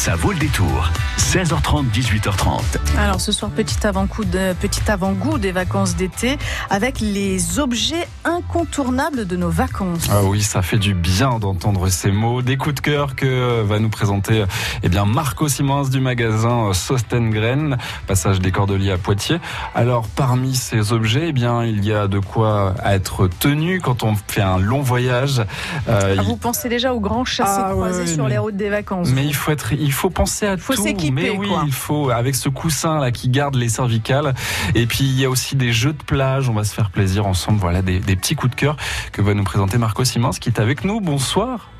Ça 0.00 0.16
vaut 0.16 0.32
le 0.32 0.38
détour. 0.38 0.90
16h30, 1.18 1.90
18h30. 1.92 2.62
Alors 2.98 3.20
ce 3.20 3.32
soir, 3.32 3.50
petit 3.50 3.86
avant-goût 3.86 4.24
de, 4.24 4.54
petit 4.54 4.90
avant-goût 4.90 5.38
des 5.38 5.52
vacances 5.52 5.94
d'été 5.94 6.38
avec 6.70 7.00
les 7.00 7.58
objets 7.58 8.08
incontournables 8.24 9.26
de 9.26 9.36
nos 9.36 9.50
vacances. 9.50 10.08
Ah 10.10 10.24
oui, 10.24 10.40
ça 10.42 10.62
fait 10.62 10.78
du 10.78 10.94
bien 10.94 11.38
d'entendre 11.38 11.88
ces 11.88 12.10
mots, 12.10 12.40
des 12.40 12.56
coups 12.56 12.76
de 12.76 12.80
cœur 12.80 13.14
que 13.14 13.60
va 13.62 13.78
nous 13.78 13.90
présenter 13.90 14.44
eh 14.82 14.88
bien 14.88 15.04
Marco 15.04 15.48
Simons 15.48 15.88
du 15.88 16.00
magasin 16.00 16.72
Sostengren, 16.72 17.76
passage 18.06 18.40
des 18.40 18.50
Cordeliers 18.50 18.92
à 18.92 18.98
Poitiers. 18.98 19.38
Alors 19.74 20.08
parmi 20.08 20.56
ces 20.56 20.94
objets, 20.94 21.26
eh 21.28 21.32
bien 21.32 21.62
il 21.62 21.84
y 21.84 21.92
a 21.92 22.08
de 22.08 22.18
quoi 22.18 22.74
être 22.86 23.28
tenu 23.28 23.80
quand 23.80 24.02
on 24.02 24.16
fait 24.26 24.40
un 24.40 24.58
long 24.58 24.80
voyage. 24.80 25.42
Euh, 25.88 26.16
ah, 26.18 26.22
vous 26.22 26.36
pensez 26.36 26.70
déjà 26.70 26.94
au 26.94 27.00
grand 27.00 27.26
chassé 27.26 27.60
ah 27.62 27.70
croisé 27.72 28.06
sur 28.06 28.26
les 28.26 28.38
routes 28.38 28.56
des 28.56 28.70
vacances. 28.70 29.10
Mais 29.14 29.26
il 29.26 29.34
faut 29.34 29.52
être, 29.52 29.74
il 29.74 29.89
faut 29.92 30.10
penser 30.10 30.46
à 30.46 30.56
faut 30.56 30.74
tout. 30.74 30.84
Mais 31.12 31.30
oui, 31.30 31.48
il 31.66 31.72
faut 31.72 32.10
avec 32.10 32.34
ce 32.34 32.48
coussin 32.48 32.98
là 32.98 33.10
qui 33.10 33.28
garde 33.28 33.54
les 33.54 33.68
cervicales. 33.68 34.34
Et 34.74 34.86
puis 34.86 35.04
il 35.04 35.18
y 35.18 35.24
a 35.24 35.30
aussi 35.30 35.56
des 35.56 35.72
jeux 35.72 35.92
de 35.92 36.02
plage. 36.02 36.48
On 36.48 36.54
va 36.54 36.64
se 36.64 36.74
faire 36.74 36.90
plaisir 36.90 37.26
ensemble. 37.26 37.58
Voilà 37.58 37.82
des, 37.82 37.98
des 37.98 38.16
petits 38.16 38.34
coups 38.34 38.50
de 38.50 38.56
cœur 38.56 38.76
que 39.12 39.22
va 39.22 39.34
nous 39.34 39.44
présenter 39.44 39.78
Marco 39.78 40.04
Simons 40.04 40.30
qui 40.30 40.48
est 40.48 40.60
avec 40.60 40.84
nous. 40.84 41.00
Bonsoir. 41.00 41.70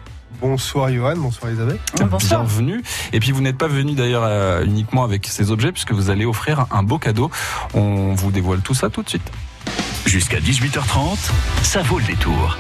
Bonsoir 0.41 0.91
Johan, 0.91 1.17
bonsoir 1.17 1.51
Elisabeth. 1.51 1.81
Bonsoir. 1.99 2.45
Bienvenue. 2.45 2.83
Et 3.13 3.21
puis 3.21 3.33
vous 3.33 3.43
n'êtes 3.43 3.59
pas 3.59 3.67
venu 3.67 3.93
d'ailleurs 3.93 4.23
euh, 4.25 4.65
uniquement 4.65 5.05
avec 5.05 5.27
ces 5.27 5.51
objets 5.51 5.73
puisque 5.73 5.93
vous 5.93 6.09
allez 6.09 6.25
offrir 6.25 6.67
un 6.71 6.83
beau 6.83 6.99
cadeau. 6.99 7.31
On 7.75 8.15
vous 8.15 8.31
dévoile 8.31 8.61
tout 8.61 8.75
ça 8.75 8.89
tout 8.89 9.03
de 9.03 9.09
suite. 9.09 9.31
Jusqu'à 10.07 10.39
18h30, 10.41 11.31
ça 11.63 11.83
vaut 11.83 11.99
le 11.99 12.07
détour. 12.07 12.57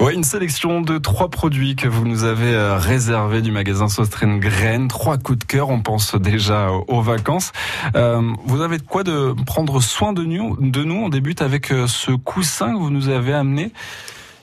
Oui, 0.00 0.14
une 0.14 0.22
sélection 0.22 0.80
de 0.80 0.96
trois 0.98 1.28
produits 1.28 1.74
que 1.74 1.88
vous 1.88 2.06
nous 2.06 2.22
avez 2.22 2.54
euh, 2.54 2.76
réservés 2.76 3.42
du 3.42 3.50
magasin 3.50 3.88
Sostren 3.88 4.38
Grain. 4.38 4.86
Trois 4.86 5.18
coups 5.18 5.40
de 5.40 5.44
cœur, 5.44 5.70
on 5.70 5.80
pense 5.80 6.14
déjà 6.14 6.70
aux 6.70 7.02
vacances. 7.02 7.50
Euh, 7.96 8.22
vous 8.44 8.62
avez 8.62 8.78
de 8.78 8.84
quoi 8.84 9.02
de 9.02 9.34
prendre 9.44 9.82
soin 9.82 10.12
de 10.12 10.22
nous, 10.22 10.56
de 10.60 10.84
nous. 10.84 10.94
On 10.94 11.08
débute 11.08 11.42
avec 11.42 11.72
euh, 11.72 11.88
ce 11.88 12.12
coussin 12.12 12.74
que 12.74 12.78
vous 12.78 12.90
nous 12.90 13.08
avez 13.08 13.34
amené. 13.34 13.72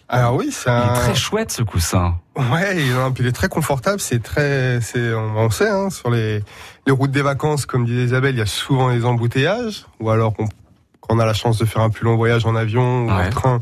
Alors 0.10 0.36
oui, 0.36 0.50
c'est 0.52 0.70
un... 0.70 0.94
très 0.94 1.16
chouette 1.16 1.52
ce 1.52 1.64
coussin. 1.64 2.16
Ouais, 2.36 2.78
il 3.18 3.26
est 3.26 3.32
très 3.32 3.48
confortable. 3.48 4.02
C'est 4.02 4.22
très, 4.22 4.82
c'est, 4.82 5.14
on, 5.14 5.50
sait, 5.52 5.70
hein, 5.70 5.90
sur 5.90 6.12
les, 6.12 6.44
les 6.86 6.92
routes 6.92 7.12
des 7.12 7.22
vacances, 7.22 7.66
comme 7.66 7.86
disait 7.86 8.04
Isabelle, 8.04 8.36
il 8.36 8.40
y 8.40 8.42
a 8.42 8.46
souvent 8.46 8.92
des 8.94 9.06
embouteillages, 9.06 9.86
ou 10.02 10.10
alors 10.10 10.34
qu'on, 10.34 10.48
quand 11.00 11.16
on 11.16 11.20
a 11.20 11.26
la 11.26 11.34
chance 11.34 11.58
de 11.60 11.66
faire 11.66 11.82
un 11.82 11.90
plus 11.90 12.04
long 12.04 12.18
voyage 12.18 12.46
en 12.46 12.56
avion 12.56 13.06
ou 13.06 13.10
en 13.10 13.30
train 13.30 13.62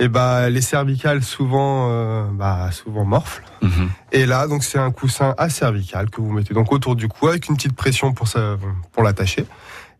et 0.00 0.08
bah 0.08 0.48
les 0.48 0.62
cervicales 0.62 1.22
souvent 1.22 1.88
euh, 1.90 2.24
bah 2.32 2.70
souvent 2.72 3.04
morflent. 3.04 3.44
Mhm. 3.62 3.90
Et 4.12 4.26
là 4.26 4.48
donc 4.48 4.64
c'est 4.64 4.78
un 4.78 4.90
coussin 4.90 5.34
à 5.38 5.48
cervical 5.50 6.10
que 6.10 6.20
vous 6.20 6.32
mettez 6.32 6.54
donc 6.54 6.72
autour 6.72 6.96
du 6.96 7.06
cou 7.06 7.28
avec 7.28 7.48
une 7.48 7.56
petite 7.56 7.76
pression 7.76 8.12
pour 8.12 8.26
ça 8.26 8.56
pour 8.92 9.04
l'attacher. 9.04 9.46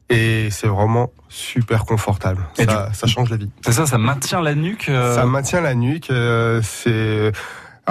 Et 0.09 0.49
c'est 0.51 0.67
vraiment 0.67 1.13
super 1.29 1.85
confortable. 1.85 2.45
Ça, 2.55 2.93
ça, 2.93 3.07
change 3.07 3.31
la 3.31 3.37
vie. 3.37 3.49
C'est 3.65 3.71
ça, 3.71 3.87
ça 3.87 3.97
maintient 3.97 4.41
la 4.41 4.57
nuque. 4.57 4.89
Euh 4.89 5.15
ça 5.15 5.25
maintient 5.25 5.61
la 5.61 5.75
nuque. 5.75 6.11
Euh, 6.11 6.61
c'est 6.65 7.31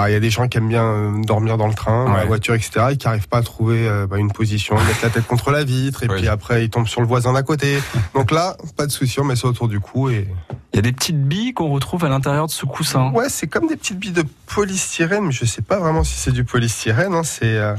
il 0.08 0.14
y 0.14 0.16
a 0.16 0.19
des 0.19 0.30
gens 0.30 0.47
qui 0.47 0.58
aiment 0.58 0.69
bien 0.69 0.83
euh, 0.83 1.23
dormir 1.23 1.58
dans 1.58 1.67
le 1.67 1.73
train, 1.73 2.05
dans 2.05 2.14
la 2.14 2.25
voiture, 2.25 2.53
etc., 2.53 2.88
et 2.92 2.97
qui 2.97 3.08
n'arrivent 3.08 3.28
pas 3.28 3.39
à 3.39 3.44
trouver 3.44 3.88
euh, 3.88 4.08
bah, 4.08 4.17
une 4.17 4.31
position, 4.31 4.75
ils 4.80 4.88
mettent 4.88 5.02
la 5.02 5.09
tête 5.09 5.28
contre 5.28 5.52
la 5.52 5.64
vitre, 5.64 6.03
et 6.03 6.08
puis 6.08 6.28
après 6.28 6.66
ils 6.66 6.69
tombent 6.69 6.88
sur 6.88 7.02
le 7.02 7.08
voisin 7.08 7.33
d'à 7.33 7.44
côté. 7.44 7.80
Donc 8.14 8.31
là, 8.31 8.56
pas 8.78 8.86
de 8.86 8.91
souci, 8.91 9.19
on 9.19 9.25
met 9.25 9.36
ça 9.36 9.47
autour 9.47 9.67
du 9.67 9.80
cou 9.80 10.09
et. 10.09 10.28
Il 10.72 10.75
y 10.75 10.80
a 10.80 10.83
des 10.83 10.91
petites 10.91 11.22
billes 11.22 11.53
qu'on 11.53 11.69
retrouve 11.69 12.06
à 12.06 12.09
l'intérieur 12.09 12.45
de 12.45 12.52
ce 12.52 12.66
coussin. 12.66 13.11
Ouais, 13.11 13.28
c'est 13.28 13.47
comme 13.47 13.67
des 13.67 13.75
petites 13.75 13.97
billes 13.97 14.11
de 14.11 14.23
polystyrène, 14.45 15.25
mais 15.25 15.31
je 15.31 15.44
sais 15.44 15.64
pas 15.64 15.80
vraiment 15.80 16.03
si 16.03 16.13
c'est 16.13 16.31
du 16.31 16.44
polystyrène. 16.44 17.16
Hein, 17.16 17.23
c'est 17.23 17.58
euh, 17.58 17.75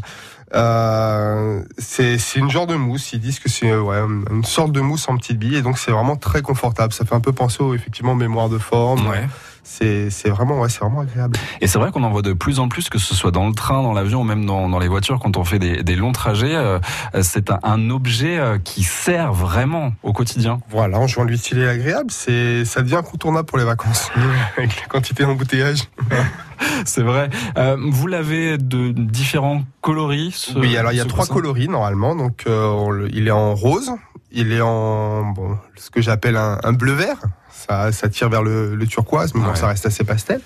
euh, 0.55 1.63
c'est 1.79 2.19
une 2.35 2.51
genre 2.51 2.67
de 2.67 2.75
mousse. 2.75 3.13
Ils 3.13 3.21
disent 3.21 3.39
que 3.39 3.49
c'est 3.49 3.73
ouais, 3.73 4.01
une 4.31 4.45
sorte 4.45 4.73
de 4.73 4.81
mousse 4.81 5.09
en 5.09 5.17
petites 5.17 5.39
billes, 5.39 5.55
et 5.55 5.63
donc 5.63 5.79
c'est 5.79 5.93
vraiment 5.93 6.17
très 6.17 6.43
confortable. 6.43 6.93
Ça 6.93 7.05
fait 7.05 7.15
un 7.15 7.21
peu 7.21 7.33
penser 7.33 7.63
au 7.63 7.75
effectivement 7.75 8.17
mémoire 8.17 8.49
de 8.49 8.59
forme. 8.59 9.07
Ouais 9.07 9.29
c'est 9.63 10.29
vraiment, 10.29 10.61
ouais, 10.61 10.69
vraiment 10.69 11.01
agréable. 11.01 11.39
Et 11.61 11.67
c'est 11.67 11.79
vrai 11.79 11.91
qu'on 11.91 12.03
en 12.03 12.11
voit 12.11 12.23
de 12.23 12.33
plus 12.33 12.59
en 12.61 12.69
plus, 12.69 12.89
que 12.89 12.99
ce 12.99 13.15
soit 13.15 13.31
dans 13.31 13.47
le 13.47 13.55
train, 13.55 13.83
dans 13.83 13.93
l'avion, 13.93 14.21
ou 14.21 14.25
même 14.25 14.47
dans, 14.47 14.69
dans, 14.69 14.79
les 14.79 14.89
voitures, 14.89 15.19
quand 15.21 15.37
on 15.37 15.45
fait 15.45 15.59
des, 15.59 15.83
des 15.83 15.97
longs 15.97 16.13
trajets. 16.13 16.55
Euh, 16.55 16.79
c'est 17.23 17.51
un, 17.51 17.59
un, 17.63 17.91
objet 17.91 18.39
euh, 18.39 18.59
qui 18.59 18.83
sert 18.83 19.33
vraiment 19.33 19.93
au 20.03 20.13
quotidien. 20.13 20.61
Voilà, 20.71 20.99
en 20.99 21.07
jouant 21.07 21.25
l'utile 21.25 21.59
et 21.59 21.69
agréable, 21.69 22.11
c'est 22.11 22.65
ça 22.65 22.83
devient 22.83 22.97
incontournable 22.97 23.47
pour 23.47 23.59
les 23.59 23.65
vacances, 23.65 24.11
avec 24.57 24.81
la 24.81 24.87
quantité 24.87 25.25
d'embouteillage. 25.25 25.85
c'est 26.85 27.03
vrai. 27.03 27.31
Euh, 27.57 27.77
vous 27.91 28.07
l'avez 28.07 28.59
de 28.59 28.91
différents 28.91 29.63
coloris. 29.81 30.53
oui, 30.57 30.77
alors 30.77 30.93
il 30.93 30.97
y 30.97 31.01
a 31.01 31.05
trois 31.05 31.27
coloris 31.27 31.69
normalement. 31.69 32.15
Donc 32.15 32.45
euh, 32.47 33.09
il 33.13 33.29
est 33.29 33.33
en 33.33 33.55
rose, 33.55 33.93
il 34.33 34.53
est 34.53 34.61
en 34.61 35.25
bon, 35.33 35.59
ce 35.77 35.91
que 35.91 36.01
j'appelle 36.01 36.37
un, 36.37 36.59
un 36.63 36.73
bleu 36.73 36.93
vert 36.93 37.19
ça, 37.53 37.93
ça 37.93 38.09
tire 38.09 38.29
vers 38.29 38.43
le, 38.43 38.75
le 38.75 38.87
turquoise, 38.87 39.35
mais 39.35 39.41
bon, 39.41 39.55
ça 39.55 39.69
reste 39.69 39.87
assez 39.87 40.05
pastel. 40.05 40.41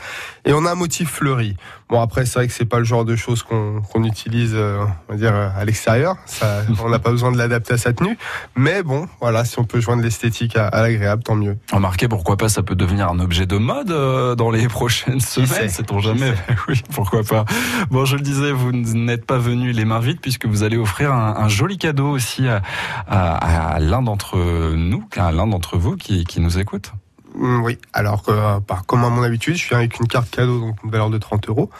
Et 0.44 0.52
on 0.52 0.64
a 0.66 0.72
un 0.72 0.74
motif 0.74 1.10
fleuri. 1.10 1.56
Bon, 1.88 2.00
après, 2.00 2.24
c'est 2.24 2.38
vrai 2.38 2.48
que 2.48 2.52
c'est 2.52 2.64
pas 2.64 2.78
le 2.78 2.84
genre 2.84 3.04
de 3.04 3.14
choses 3.14 3.42
qu'on 3.42 4.04
utilise, 4.04 4.52
euh, 4.54 4.84
on 5.08 5.12
va 5.12 5.18
dire, 5.18 5.34
à 5.34 5.64
l'extérieur. 5.64 6.16
On 6.82 6.88
n'a 6.88 6.98
pas 6.98 7.10
besoin 7.10 7.30
de 7.30 7.38
l'adapter 7.38 7.74
à 7.74 7.78
sa 7.78 7.92
tenue. 7.92 8.18
Mais 8.56 8.82
bon, 8.82 9.06
voilà, 9.20 9.44
si 9.44 9.58
on 9.58 9.64
peut 9.64 9.80
joindre 9.80 10.02
l'esthétique 10.02 10.56
à, 10.56 10.68
à 10.68 10.82
l'agréable, 10.82 11.22
tant 11.22 11.34
mieux. 11.34 11.56
Remarquez, 11.72 12.08
pourquoi 12.08 12.36
pas, 12.36 12.48
ça 12.48 12.62
peut 12.62 12.74
devenir 12.74 13.08
un 13.10 13.20
objet 13.20 13.46
de 13.46 13.56
mode 13.56 13.90
euh, 13.90 14.34
dans 14.34 14.50
les 14.50 14.66
prochaines 14.68 15.20
semaines, 15.20 15.68
sait-on 15.68 16.00
jamais. 16.00 16.34
oui, 16.68 16.82
pourquoi 16.94 17.22
pas. 17.22 17.44
Bon, 17.90 18.04
je 18.04 18.16
le 18.16 18.22
disais, 18.22 18.52
vous 18.52 18.72
n'êtes 18.72 19.26
pas 19.26 19.38
venu 19.38 19.72
les 19.72 19.84
mains 19.84 20.00
vides 20.00 20.20
puisque 20.20 20.46
vous 20.46 20.62
allez 20.62 20.76
offrir 20.76 21.12
un, 21.12 21.36
un 21.36 21.48
joli 21.48 21.78
cadeau 21.78 22.08
aussi 22.08 22.48
à, 22.48 22.62
à, 23.06 23.74
à 23.74 23.78
l'un 23.80 24.02
d'entre 24.02 24.38
nous, 24.74 25.04
à 25.16 25.32
l'un 25.32 25.46
d'entre 25.46 25.76
vous 25.76 25.96
qui, 25.96 26.24
qui 26.24 26.40
nous 26.40 26.58
écoute. 26.58 26.93
Mm, 27.34 27.62
oui, 27.62 27.78
alors 27.92 28.22
euh, 28.28 28.60
par, 28.60 28.86
comme 28.86 29.04
à 29.04 29.10
mon 29.10 29.22
habitude, 29.22 29.54
je 29.54 29.64
suis 29.64 29.74
avec 29.74 29.98
une 29.98 30.06
carte 30.06 30.30
cadeau, 30.30 30.60
donc 30.60 30.76
une 30.84 30.90
valeur 30.90 31.10
de 31.10 31.18
30 31.18 31.48
euros. 31.48 31.70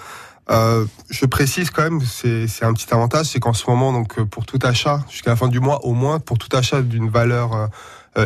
Euh, 0.51 0.85
je 1.09 1.25
précise 1.25 1.71
quand 1.71 1.83
même, 1.83 2.01
c'est 2.03 2.65
un 2.65 2.75
petit 2.75 2.93
avantage, 2.93 3.27
c'est 3.27 3.41
qu'en 3.41 3.55
ce 3.55 3.69
moment, 3.69 3.93
donc 3.93 4.19
euh, 4.19 4.27
pour 4.27 4.45
tout 4.45 4.59
achat, 4.63 5.01
jusqu'à 5.09 5.31
la 5.31 5.37
fin 5.37 5.49
du 5.49 5.61
mois, 5.61 5.85
au 5.87 5.95
moins 5.95 6.19
pour 6.21 6.39
tout 6.39 6.55
achat 6.55 6.83
d'une 6.83 7.09
valeur 7.09 7.71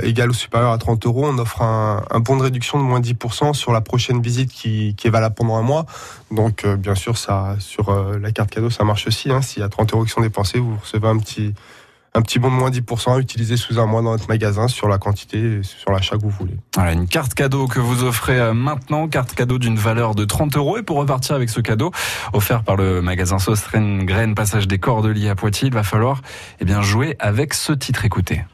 égale 0.02 0.28
ou 0.28 0.34
supérieure 0.34 0.72
à 0.72 0.76
30 0.76 1.06
euros, 1.06 1.26
on 1.26 1.38
offre 1.38 1.62
un, 1.62 2.04
un, 2.10 2.20
bon 2.20 2.36
de 2.36 2.42
réduction 2.42 2.78
de 2.78 2.84
moins 2.84 3.00
10% 3.00 3.54
sur 3.54 3.72
la 3.72 3.80
prochaine 3.80 4.20
visite 4.20 4.52
qui, 4.52 4.94
qui 4.94 5.06
est 5.06 5.10
valable 5.10 5.34
pendant 5.34 5.56
un 5.56 5.62
mois. 5.62 5.86
Donc 6.30 6.66
bien 6.66 6.94
sûr, 6.94 7.16
ça 7.16 7.56
sur 7.58 7.90
la 7.90 8.30
carte 8.32 8.50
cadeau, 8.50 8.68
ça 8.68 8.84
marche 8.84 9.06
aussi. 9.06 9.32
Hein. 9.32 9.40
S'il 9.40 9.62
y 9.62 9.64
a 9.64 9.70
30 9.70 9.94
euros 9.94 10.04
qui 10.04 10.10
sont 10.10 10.20
dépensés, 10.20 10.58
vous 10.58 10.76
recevez 10.76 11.08
un 11.08 11.16
petit 11.16 11.54
un 12.18 12.22
petit 12.22 12.40
bon 12.40 12.50
de 12.50 12.54
moins 12.54 12.70
10% 12.70 13.14
à 13.14 13.18
utiliser 13.18 13.56
sous 13.56 13.78
un 13.78 13.86
mois 13.86 14.02
dans 14.02 14.10
notre 14.10 14.28
magasin 14.28 14.66
sur 14.66 14.88
la 14.88 14.98
quantité, 14.98 15.60
sur 15.62 15.92
l'achat 15.92 16.16
que 16.16 16.22
vous 16.22 16.30
voulez. 16.30 16.56
Voilà, 16.74 16.92
une 16.92 17.06
carte 17.06 17.34
cadeau 17.34 17.68
que 17.68 17.78
vous 17.78 18.02
offrez 18.02 18.38
euh, 18.38 18.54
maintenant, 18.54 19.06
carte 19.06 19.34
cadeau 19.34 19.58
d'une 19.58 19.76
valeur 19.76 20.16
de 20.16 20.24
30 20.24 20.56
euros. 20.56 20.78
Et 20.78 20.82
pour 20.82 20.96
repartir 20.96 21.36
avec 21.36 21.48
ce 21.48 21.60
cadeau 21.60 21.92
offert 22.32 22.64
par 22.64 22.76
le 22.76 23.00
magasin 23.00 23.38
Sostren 23.38 24.04
Grain, 24.04 24.34
passage 24.34 24.66
des 24.66 24.78
Cordeliers 24.78 25.28
à 25.28 25.36
Poitiers, 25.36 25.68
il 25.68 25.74
va 25.74 25.84
falloir 25.84 26.22
eh 26.60 26.64
bien, 26.64 26.82
jouer 26.82 27.14
avec 27.20 27.54
ce 27.54 27.72
titre 27.72 28.04
écouté. 28.04 28.44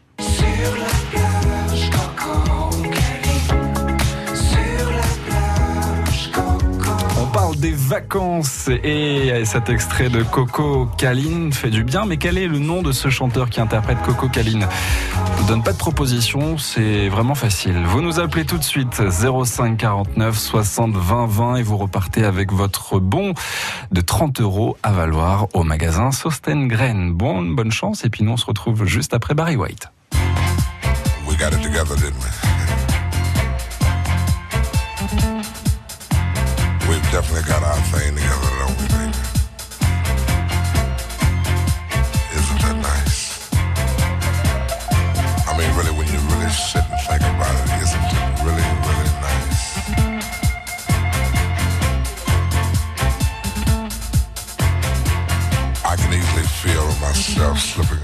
Vacances 7.72 8.68
et 8.68 9.44
cet 9.44 9.68
extrait 9.68 10.08
de 10.08 10.22
Coco 10.22 10.86
Caline 10.98 11.52
fait 11.52 11.70
du 11.70 11.84
bien. 11.84 12.04
Mais 12.04 12.16
quel 12.16 12.38
est 12.38 12.48
le 12.48 12.58
nom 12.58 12.82
de 12.82 12.92
ce 12.92 13.08
chanteur 13.08 13.50
qui 13.50 13.60
interprète 13.60 13.98
Coco 14.02 14.28
Caline 14.28 14.66
Je 15.36 15.42
vous 15.42 15.48
donne 15.48 15.62
pas 15.62 15.72
de 15.72 15.78
proposition, 15.78 16.58
c'est 16.58 17.08
vraiment 17.08 17.34
facile. 17.34 17.82
Vous 17.86 18.02
nous 18.02 18.20
appelez 18.20 18.44
tout 18.44 18.58
de 18.58 18.64
suite 18.64 19.02
05 19.10 19.76
49 19.76 20.36
60 20.36 20.96
20 20.96 21.26
20 21.26 21.56
et 21.56 21.62
vous 21.62 21.76
repartez 21.76 22.24
avec 22.24 22.52
votre 22.52 22.98
bon 22.98 23.34
de 23.92 24.00
30 24.00 24.40
euros 24.40 24.76
à 24.82 24.92
valoir 24.92 25.48
au 25.54 25.62
magasin 25.62 26.10
Sosten 26.12 26.68
Grain. 26.68 27.10
Bonne, 27.10 27.54
bonne 27.54 27.72
chance 27.72 28.04
et 28.04 28.10
puis 28.10 28.24
nous 28.24 28.32
on 28.32 28.36
se 28.36 28.46
retrouve 28.46 28.84
juste 28.84 29.14
après 29.14 29.34
Barry 29.34 29.56
White. 29.56 29.88
Definitely 37.14 37.48
got 37.48 37.62
our 37.62 37.80
thing 37.94 38.16
together, 38.16 38.50
don't 38.58 38.74
we, 38.74 38.86
baby? 38.90 39.14
Isn't 42.34 42.60
that 42.64 42.76
nice? 42.82 43.54
I 45.46 45.56
mean, 45.56 45.70
really, 45.78 45.94
when 45.96 46.08
you 46.08 46.18
really 46.34 46.50
sit 46.50 46.82
and 46.82 47.00
think 47.06 47.22
about 47.22 47.54
it, 47.54 47.70
isn't 47.86 48.02
it 48.02 48.42
really, 48.42 48.66
really 48.82 49.14
nice? 49.22 49.62
I 55.84 55.94
can 55.94 56.10
easily 56.18 56.46
feel 56.62 56.86
myself 56.98 57.60
slipping, 57.60 57.98
slipping 57.98 58.03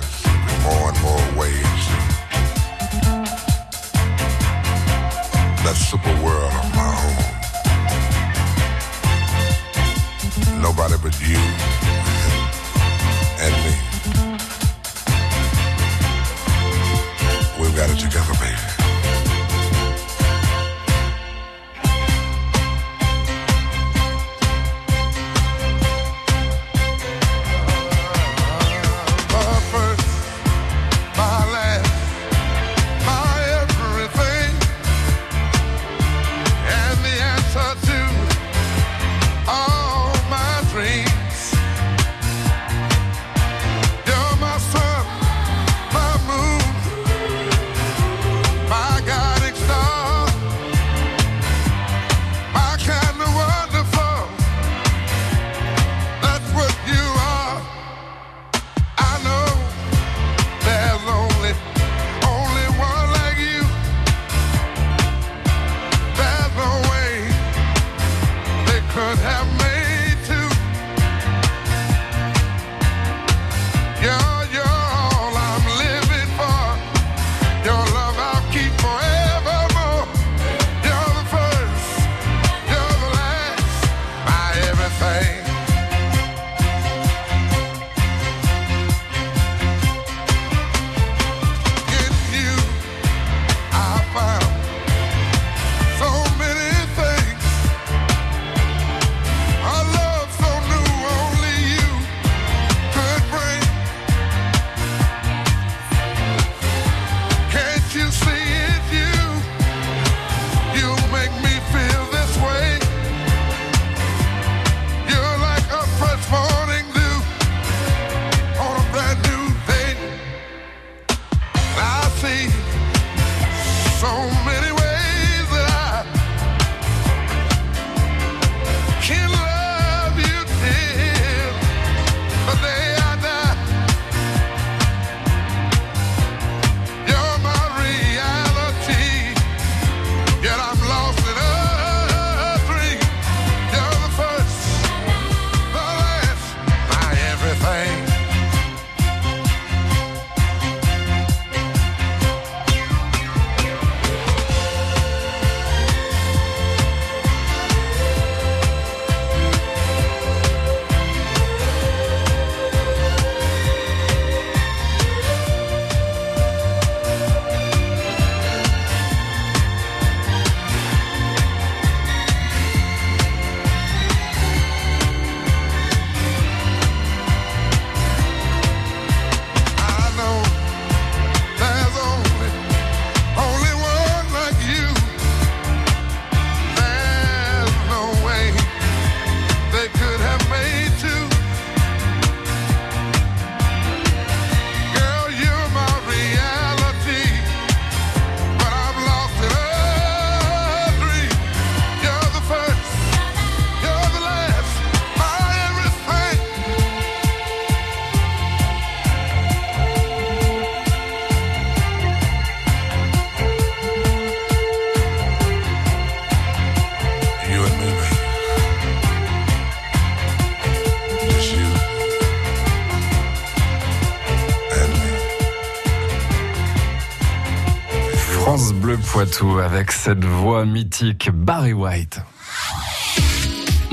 Poitou 229.20 229.58
avec 229.58 229.92
cette 229.92 230.24
voix 230.24 230.64
mythique 230.64 231.28
Barry 231.30 231.74
White. 231.74 232.20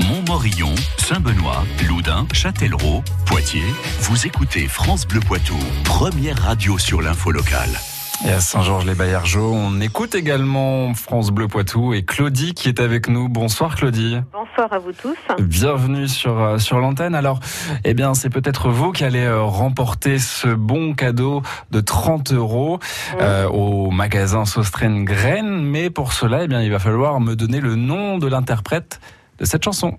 Montmorillon, 0.00 0.74
Saint-Benoît, 0.96 1.64
Loudun, 1.86 2.26
Châtellerault, 2.32 3.04
Poitiers. 3.26 3.74
Vous 4.00 4.26
écoutez 4.26 4.66
France 4.68 5.06
Bleu 5.06 5.20
Poitou, 5.20 5.58
première 5.84 6.38
radio 6.38 6.78
sur 6.78 7.02
l'info 7.02 7.30
locale. 7.30 7.78
Et 8.26 8.30
à 8.30 8.40
Saint-Georges-les-Baillargeaux, 8.40 9.52
on 9.52 9.80
écoute 9.80 10.16
également 10.16 10.92
France 10.92 11.30
Bleu 11.30 11.46
Poitou 11.46 11.94
et 11.94 12.02
Claudie 12.02 12.52
qui 12.52 12.68
est 12.68 12.80
avec 12.80 13.08
nous. 13.08 13.28
Bonsoir 13.28 13.76
Claudie. 13.76 14.18
Bonsoir 14.32 14.72
à 14.72 14.78
vous 14.80 14.92
tous. 14.92 15.16
Bienvenue 15.38 16.08
sur, 16.08 16.42
euh, 16.42 16.58
sur 16.58 16.80
l'antenne. 16.80 17.14
Alors, 17.14 17.38
eh 17.84 17.94
bien, 17.94 18.14
c'est 18.14 18.28
peut-être 18.28 18.70
vous 18.70 18.90
qui 18.90 19.04
allez 19.04 19.24
euh, 19.24 19.42
remporter 19.42 20.18
ce 20.18 20.48
bon 20.48 20.94
cadeau 20.94 21.42
de 21.70 21.80
30 21.80 22.32
euros 22.32 22.80
euh, 23.20 23.46
au 23.48 23.90
magasin 23.92 24.44
Sostren 24.44 25.04
Graine. 25.04 25.62
Mais 25.62 25.88
pour 25.88 26.12
cela, 26.12 26.42
eh 26.42 26.48
bien, 26.48 26.60
il 26.60 26.72
va 26.72 26.80
falloir 26.80 27.20
me 27.20 27.36
donner 27.36 27.60
le 27.60 27.76
nom 27.76 28.18
de 28.18 28.26
l'interprète 28.26 29.00
de 29.38 29.44
cette 29.44 29.64
chanson. 29.64 29.96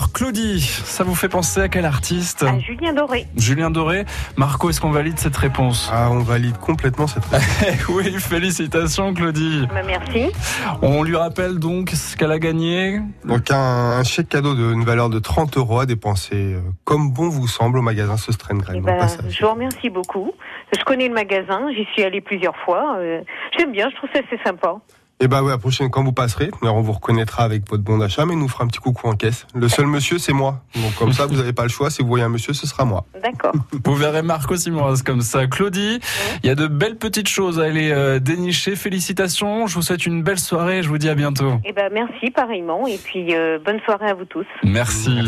Alors, 0.00 0.12
Claudie, 0.14 0.62
ça 0.62 1.04
vous 1.04 1.14
fait 1.14 1.28
penser 1.28 1.60
à 1.60 1.68
quel 1.68 1.84
artiste 1.84 2.42
À 2.42 2.58
Julien 2.58 2.94
Doré. 2.94 3.26
Julien 3.36 3.70
Doré. 3.70 4.06
Marco, 4.38 4.70
est-ce 4.70 4.80
qu'on 4.80 4.90
valide 4.92 5.18
cette 5.18 5.36
réponse 5.36 5.90
Ah, 5.92 6.08
on 6.10 6.20
valide 6.20 6.56
complètement 6.56 7.06
cette 7.06 7.26
réponse. 7.26 7.86
Oui, 7.90 8.10
félicitations 8.18 9.12
Claudie. 9.12 9.66
Bah, 9.68 9.82
merci. 9.86 10.28
On 10.80 11.02
lui 11.02 11.16
rappelle 11.16 11.58
donc 11.58 11.90
ce 11.90 12.16
qu'elle 12.16 12.32
a 12.32 12.38
gagné. 12.38 13.00
Donc 13.26 13.50
un, 13.50 13.56
un 13.98 14.02
chèque 14.02 14.30
cadeau 14.30 14.54
d'une 14.54 14.84
valeur 14.84 15.10
de 15.10 15.18
30 15.18 15.58
euros 15.58 15.80
à 15.80 15.84
dépenser 15.86 16.54
euh, 16.54 16.60
comme 16.84 17.10
bon 17.12 17.28
vous 17.28 17.46
semble 17.46 17.78
au 17.78 17.82
magasin 17.82 18.16
Sostren 18.16 18.58
Eh 18.72 18.80
Grain. 18.80 18.80
ben, 18.80 19.06
je 19.28 19.44
vous 19.44 19.50
remercie 19.52 19.90
beaucoup. 19.90 20.32
Je 20.74 20.82
connais 20.84 21.08
le 21.08 21.14
magasin, 21.14 21.68
j'y 21.76 21.84
suis 21.92 22.02
allée 22.04 22.22
plusieurs 22.22 22.56
fois. 22.64 22.96
euh, 23.00 23.20
J'aime 23.58 23.72
bien, 23.72 23.90
je 23.90 23.96
trouve 23.96 24.08
ça 24.14 24.20
assez 24.20 24.42
sympa. 24.42 24.76
Et 25.22 25.28
bah 25.28 25.42
ouais, 25.42 25.50
la 25.50 25.58
prochaine 25.58 25.90
quand 25.90 26.02
vous 26.02 26.14
passerez, 26.14 26.50
alors 26.62 26.76
on 26.76 26.80
vous 26.80 26.92
reconnaîtra 26.92 27.44
avec 27.44 27.68
votre 27.68 27.82
bon 27.82 27.98
d'achat, 27.98 28.24
mais 28.24 28.32
il 28.32 28.38
nous 28.38 28.48
fera 28.48 28.64
un 28.64 28.68
petit 28.68 28.78
coucou 28.78 29.06
en 29.06 29.16
caisse. 29.16 29.46
Le 29.54 29.68
seul 29.68 29.86
monsieur, 29.86 30.16
c'est 30.18 30.32
moi. 30.32 30.62
Donc 30.74 30.94
comme 30.94 31.12
ça, 31.12 31.26
vous 31.26 31.36
n'avez 31.36 31.52
pas 31.52 31.64
le 31.64 31.68
choix. 31.68 31.90
Si 31.90 32.00
vous 32.00 32.08
voyez 32.08 32.24
un 32.24 32.30
monsieur, 32.30 32.54
ce 32.54 32.66
sera 32.66 32.86
moi. 32.86 33.04
D'accord. 33.22 33.52
Vous 33.84 33.94
verrez 33.94 34.22
Marco 34.22 34.56
Simoras 34.56 35.02
comme 35.04 35.20
ça. 35.20 35.46
Claudie, 35.46 36.00
il 36.42 36.46
y 36.46 36.50
a 36.50 36.54
de 36.54 36.66
belles 36.66 36.96
petites 36.96 37.28
choses 37.28 37.60
à 37.60 37.64
aller 37.64 37.90
euh, 37.90 38.18
dénicher. 38.18 38.76
Félicitations. 38.76 39.66
Je 39.66 39.74
vous 39.74 39.82
souhaite 39.82 40.06
une 40.06 40.22
belle 40.22 40.38
soirée. 40.38 40.82
Je 40.82 40.88
vous 40.88 40.98
dis 40.98 41.08
à 41.08 41.14
bientôt. 41.14 41.60
Eh 41.64 41.72
ben, 41.72 41.90
merci 41.92 42.30
pareillement. 42.30 42.86
Et 42.86 42.96
puis, 42.96 43.34
euh, 43.34 43.58
bonne 43.64 43.80
soirée 43.80 44.08
à 44.08 44.14
vous 44.14 44.24
tous. 44.24 44.46
Merci. 44.64 45.18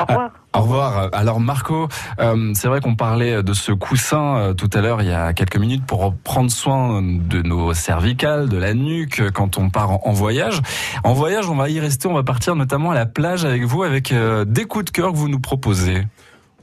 Au 0.00 0.04
revoir. 0.04 0.30
Au 0.52 0.62
revoir. 0.62 1.10
Alors 1.12 1.38
Marco, 1.38 1.86
euh, 2.18 2.52
c'est 2.54 2.66
vrai 2.66 2.80
qu'on 2.80 2.96
parlait 2.96 3.40
de 3.42 3.52
ce 3.52 3.70
coussin 3.70 4.36
euh, 4.36 4.52
tout 4.52 4.68
à 4.74 4.80
l'heure, 4.80 5.00
il 5.00 5.08
y 5.08 5.12
a 5.12 5.32
quelques 5.32 5.56
minutes, 5.58 5.86
pour 5.86 6.12
prendre 6.12 6.50
soin 6.50 7.00
de 7.02 7.42
nos 7.42 7.72
cervicales, 7.72 8.48
de 8.48 8.56
la 8.56 8.74
nuque, 8.74 9.20
euh, 9.20 9.30
quand 9.30 9.58
on 9.58 9.70
part 9.70 9.92
en, 9.92 10.00
en 10.04 10.12
voyage. 10.12 10.60
En 11.04 11.12
voyage, 11.12 11.48
on 11.48 11.54
va 11.54 11.68
y 11.68 11.78
rester, 11.78 12.08
on 12.08 12.14
va 12.14 12.24
partir 12.24 12.56
notamment 12.56 12.90
à 12.90 12.94
la 12.94 13.06
plage 13.06 13.44
avec 13.44 13.62
vous, 13.62 13.84
avec 13.84 14.10
euh, 14.10 14.44
des 14.44 14.64
coups 14.64 14.86
de 14.86 14.90
cœur 14.90 15.12
que 15.12 15.16
vous 15.16 15.28
nous 15.28 15.38
proposez. 15.38 16.04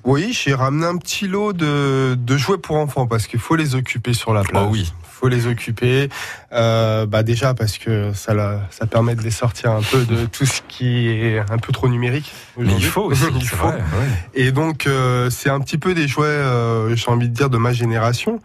Oui, 0.03 0.31
j'ai 0.33 0.53
ramené 0.53 0.85
un 0.85 0.97
petit 0.97 1.27
lot 1.27 1.53
de, 1.53 2.15
de 2.15 2.37
jouets 2.37 2.57
pour 2.57 2.77
enfants 2.77 3.07
parce 3.07 3.25
qu'il 3.25 3.39
faut 3.39 3.55
les 3.55 3.75
occuper 3.75 4.13
sur 4.13 4.33
la 4.33 4.43
plage. 4.43 4.65
Oh 4.67 4.69
oui. 4.71 4.93
Faut 5.19 5.27
les 5.27 5.47
occuper. 5.47 6.09
Euh, 6.51 7.05
bah 7.05 7.23
déjà 7.23 7.53
parce 7.53 7.77
que 7.77 8.11
ça, 8.13 8.33
la- 8.33 8.61
ça 8.69 8.85
permet 8.85 9.15
de 9.15 9.21
les 9.21 9.31
sortir 9.31 9.71
un 9.71 9.81
peu 9.81 10.03
de 10.05 10.25
tout 10.25 10.45
ce 10.45 10.61
qui 10.67 11.07
est 11.09 11.39
un 11.39 11.57
peu 11.57 11.73
trop 11.73 11.87
numérique. 11.89 12.31
Mais 12.57 12.73
il 12.73 12.83
faut 12.85 13.01
aussi, 13.03 13.23
il 13.35 13.47
faut. 13.47 13.67
vrai, 13.67 13.77
ouais. 13.77 14.07
Et 14.35 14.51
donc 14.51 14.85
euh, 14.87 15.29
c'est 15.29 15.49
un 15.49 15.59
petit 15.59 15.77
peu 15.77 15.93
des 15.93 16.07
jouets, 16.07 16.25
euh, 16.27 16.95
j'ai 16.95 17.09
envie 17.09 17.29
de 17.29 17.33
dire, 17.33 17.49
de 17.49 17.57
ma 17.57 17.73
génération. 17.73 18.39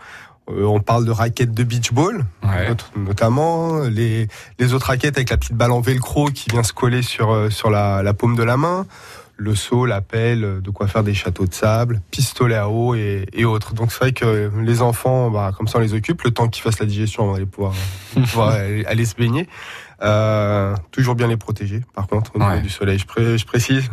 Euh, 0.51 0.65
on 0.65 0.81
parle 0.81 1.05
de 1.05 1.13
raquettes 1.13 1.55
de 1.55 1.63
beach 1.63 1.93
ball, 1.93 2.25
Ouais. 2.43 2.69
not- 2.69 3.01
notamment 3.01 3.81
les, 3.85 4.27
les 4.59 4.75
autres 4.75 4.87
raquettes 4.87 5.17
avec 5.17 5.31
la 5.31 5.37
petite 5.37 5.55
balle 5.57 5.71
en 5.71 5.81
velcro 5.81 6.27
qui 6.31 6.51
vient 6.51 6.65
se 6.65 6.73
coller 6.73 7.03
sur, 7.03 7.31
euh, 7.33 7.49
sur 7.49 7.71
la, 7.71 8.03
la 8.03 8.13
paume 8.13 8.35
de 8.35 8.43
la 8.43 8.57
main, 8.57 8.85
le 9.43 9.55
seau, 9.55 9.87
la 9.87 10.01
pelle, 10.01 10.61
de 10.63 10.71
quoi 10.71 10.87
faire 10.87 11.03
des 11.03 11.15
châteaux 11.15 11.47
de 11.47 11.53
sable, 11.55 12.01
pistolet 12.11 12.55
à 12.57 12.69
eau 12.69 12.95
et, 12.95 13.27
et 13.33 13.45
autres. 13.45 13.75
Donc 13.75 13.91
c'est 13.93 13.99
vrai 13.99 14.13
que 14.13 14.51
les 14.63 14.83
enfants, 14.83 15.31
bah, 15.31 15.51
comme 15.57 15.67
ça 15.69 15.79
on 15.79 15.81
les 15.83 15.95
occupe, 15.95 16.23
le 16.23 16.31
temps 16.31 16.49
qu'ils 16.49 16.63
fassent 16.63 16.79
la 16.81 16.87
digestion, 16.87 17.25
on 17.25 17.31
va 17.31 17.37
aller 17.37 17.47
pouvoir, 17.47 17.73
pouvoir 18.15 18.49
aller, 18.55 18.85
aller 18.87 19.05
se 19.05 19.15
baigner. 19.17 19.49
Euh, 20.03 20.75
toujours 20.91 21.15
bien 21.15 21.27
les 21.29 21.37
protéger, 21.37 21.81
par 21.95 22.07
contre, 22.07 22.33
au 22.35 22.39
niveau 22.39 22.51
Ouais. 22.51 22.61
du 22.61 22.71
soleil, 22.71 22.99
je, 22.99 23.07
pré- 23.07 23.39
je 23.39 23.47
précise. 23.47 23.89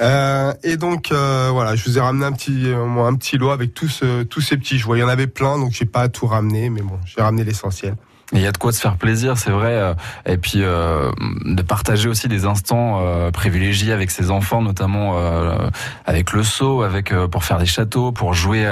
Euh, 0.00 0.52
et 0.64 0.76
donc 0.76 1.12
euh, 1.12 1.50
voilà, 1.52 1.76
je 1.76 1.84
vous 1.84 1.98
ai 1.98 2.00
ramené 2.00 2.24
un 2.24 2.32
petit 2.32 2.66
un 2.74 3.14
petit 3.14 3.38
lot 3.38 3.50
avec 3.50 3.74
tous 3.74 4.02
tous 4.28 4.40
ces 4.40 4.56
petits 4.56 4.76
jouets. 4.78 4.98
Il 4.98 5.02
y 5.02 5.04
en 5.04 5.08
avait 5.08 5.28
plein, 5.28 5.56
donc 5.58 5.70
j'ai 5.72 5.84
pas 5.84 6.08
tout 6.08 6.26
ramené, 6.26 6.68
mais 6.68 6.80
bon, 6.82 6.98
j'ai 7.06 7.22
ramené 7.22 7.44
l'essentiel. 7.44 7.94
Il 8.32 8.40
y 8.40 8.46
a 8.46 8.52
de 8.52 8.58
quoi 8.58 8.72
se 8.72 8.80
faire 8.80 8.96
plaisir, 8.96 9.36
c'est 9.36 9.50
vrai. 9.50 9.72
euh, 9.72 9.94
Et 10.26 10.38
puis 10.38 10.62
euh, 10.62 11.12
de 11.44 11.62
partager 11.62 12.08
aussi 12.08 12.26
des 12.26 12.46
instants 12.46 13.00
euh, 13.02 13.30
privilégiés 13.30 13.92
avec 13.92 14.10
ses 14.10 14.30
enfants, 14.30 14.62
notamment 14.62 15.12
euh, 15.18 15.68
avec 16.06 16.32
le 16.32 16.42
seau, 16.42 16.82
avec 16.82 17.14
pour 17.30 17.44
faire 17.44 17.58
des 17.58 17.66
châteaux, 17.66 18.12
pour 18.12 18.34
jouer 18.34 18.66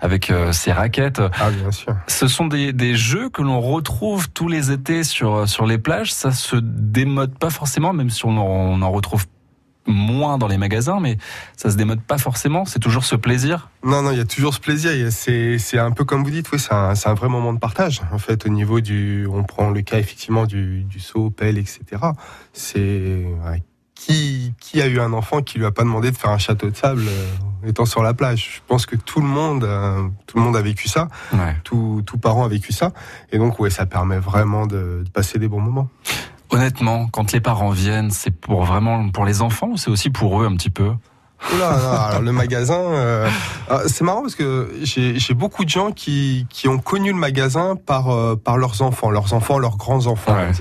avec 0.00 0.32
ses 0.52 0.72
raquettes. 0.72 1.20
Ah 1.40 1.50
bien 1.50 1.70
sûr. 1.70 1.94
Ce 2.06 2.28
sont 2.28 2.46
des, 2.46 2.72
des 2.72 2.96
jeux 2.96 3.28
que 3.28 3.42
l'on 3.42 3.60
retrouve 3.60 4.30
tous 4.30 4.48
les 4.48 4.72
étés 4.72 5.04
sur 5.04 5.48
sur 5.48 5.66
les 5.66 5.78
plages. 5.78 6.12
Ça 6.12 6.32
se 6.32 6.56
démode 6.56 7.38
pas 7.38 7.50
forcément, 7.50 7.92
même 7.92 8.10
si 8.10 8.24
on 8.24 8.36
en, 8.38 8.42
on 8.42 8.82
en 8.82 8.90
retrouve 8.90 9.26
moins 9.86 10.38
dans 10.38 10.46
les 10.46 10.58
magasins, 10.58 10.98
mais 11.00 11.18
ça 11.56 11.70
se 11.70 11.76
démode 11.76 12.00
pas 12.00 12.18
forcément. 12.18 12.64
C'est 12.64 12.78
toujours 12.78 13.04
ce 13.04 13.16
plaisir. 13.16 13.70
Non, 13.84 14.02
non, 14.02 14.10
il 14.12 14.18
y 14.18 14.20
a 14.20 14.24
toujours 14.24 14.54
ce 14.54 14.60
plaisir. 14.60 14.92
C'est, 15.10 15.78
un 15.78 15.90
peu 15.90 16.04
comme 16.04 16.24
vous 16.24 16.30
dites, 16.30 16.50
oui, 16.52 16.58
c'est 16.58 16.72
un, 16.72 17.14
vrai 17.14 17.28
moment 17.28 17.52
de 17.52 17.58
partage. 17.58 18.02
En 18.12 18.18
fait, 18.18 18.46
au 18.46 18.48
niveau 18.48 18.80
du, 18.80 19.26
on 19.30 19.44
prend 19.44 19.70
le 19.70 19.82
cas 19.82 19.98
effectivement 19.98 20.46
du, 20.46 20.84
du 20.84 21.00
seau, 21.00 21.30
pelle, 21.30 21.58
etc. 21.58 21.80
C'est 22.52 23.26
ouais, 23.46 23.62
qui, 23.94 24.54
qui 24.60 24.82
a 24.82 24.86
eu 24.86 25.00
un 25.00 25.12
enfant 25.12 25.42
qui 25.42 25.58
lui 25.58 25.66
a 25.66 25.70
pas 25.70 25.82
demandé 25.82 26.10
de 26.10 26.16
faire 26.16 26.30
un 26.30 26.38
château 26.38 26.68
de 26.68 26.76
sable 26.76 27.04
euh, 27.06 27.68
étant 27.68 27.86
sur 27.86 28.02
la 28.02 28.14
plage? 28.14 28.56
Je 28.56 28.60
pense 28.66 28.86
que 28.86 28.96
tout 28.96 29.20
le 29.20 29.26
monde, 29.26 29.64
euh, 29.64 30.02
tout 30.26 30.36
le 30.36 30.42
monde 30.42 30.56
a 30.56 30.62
vécu 30.62 30.88
ça. 30.88 31.08
Ouais. 31.32 31.56
Tout, 31.64 32.02
tout 32.04 32.18
parent 32.18 32.44
a 32.44 32.48
vécu 32.48 32.72
ça. 32.72 32.92
Et 33.32 33.38
donc, 33.38 33.58
ouais, 33.60 33.70
ça 33.70 33.86
permet 33.86 34.18
vraiment 34.18 34.66
de, 34.66 35.02
de 35.04 35.10
passer 35.12 35.38
des 35.38 35.48
bons 35.48 35.60
moments. 35.60 35.88
Honnêtement, 36.54 37.08
quand 37.08 37.32
les 37.32 37.40
parents 37.40 37.70
viennent, 37.70 38.10
c'est 38.10 38.30
pour 38.30 38.64
vraiment 38.64 39.10
pour 39.10 39.24
les 39.24 39.42
enfants 39.42 39.68
ou 39.72 39.76
c'est 39.76 39.90
aussi 39.90 40.10
pour 40.10 40.40
eux 40.42 40.46
un 40.46 40.54
petit 40.54 40.70
peu? 40.70 40.92
Oula, 41.54 41.70
alors 41.70 42.22
le 42.22 42.32
magasin, 42.32 42.80
euh, 42.80 43.28
ah, 43.68 43.82
c'est 43.86 44.02
marrant 44.02 44.22
parce 44.22 44.34
que 44.34 44.72
j'ai 44.82 45.34
beaucoup 45.34 45.64
de 45.64 45.68
gens 45.68 45.90
qui, 45.90 46.46
qui 46.48 46.68
ont 46.68 46.78
connu 46.78 47.10
le 47.12 47.18
magasin 47.18 47.76
par, 47.76 48.10
euh, 48.10 48.36
par 48.36 48.56
leurs 48.56 48.80
enfants, 48.82 49.10
leurs 49.10 49.34
enfants, 49.34 49.58
leurs 49.58 49.76
grands 49.76 50.06
enfants. 50.06 50.32
on 50.32 50.34
va 50.36 50.46
Ouais. 50.46 50.52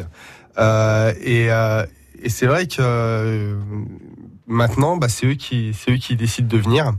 Euh, 0.59 1.13
et 1.23 1.51
euh, 1.51 1.83
et 2.23 2.29
c'est 2.29 2.45
vrai 2.45 2.67
que 2.67 2.77
euh, 2.79 3.55
maintenant, 4.53 4.97
bah, 4.97 5.09
c'est 5.09 5.25
eux 5.27 5.33
qui 5.33 5.73
c'est 5.73 5.91
eux 5.91 5.97
qui 5.97 6.15
décident 6.15 6.47
de 6.47 6.57
venir. 6.57 6.93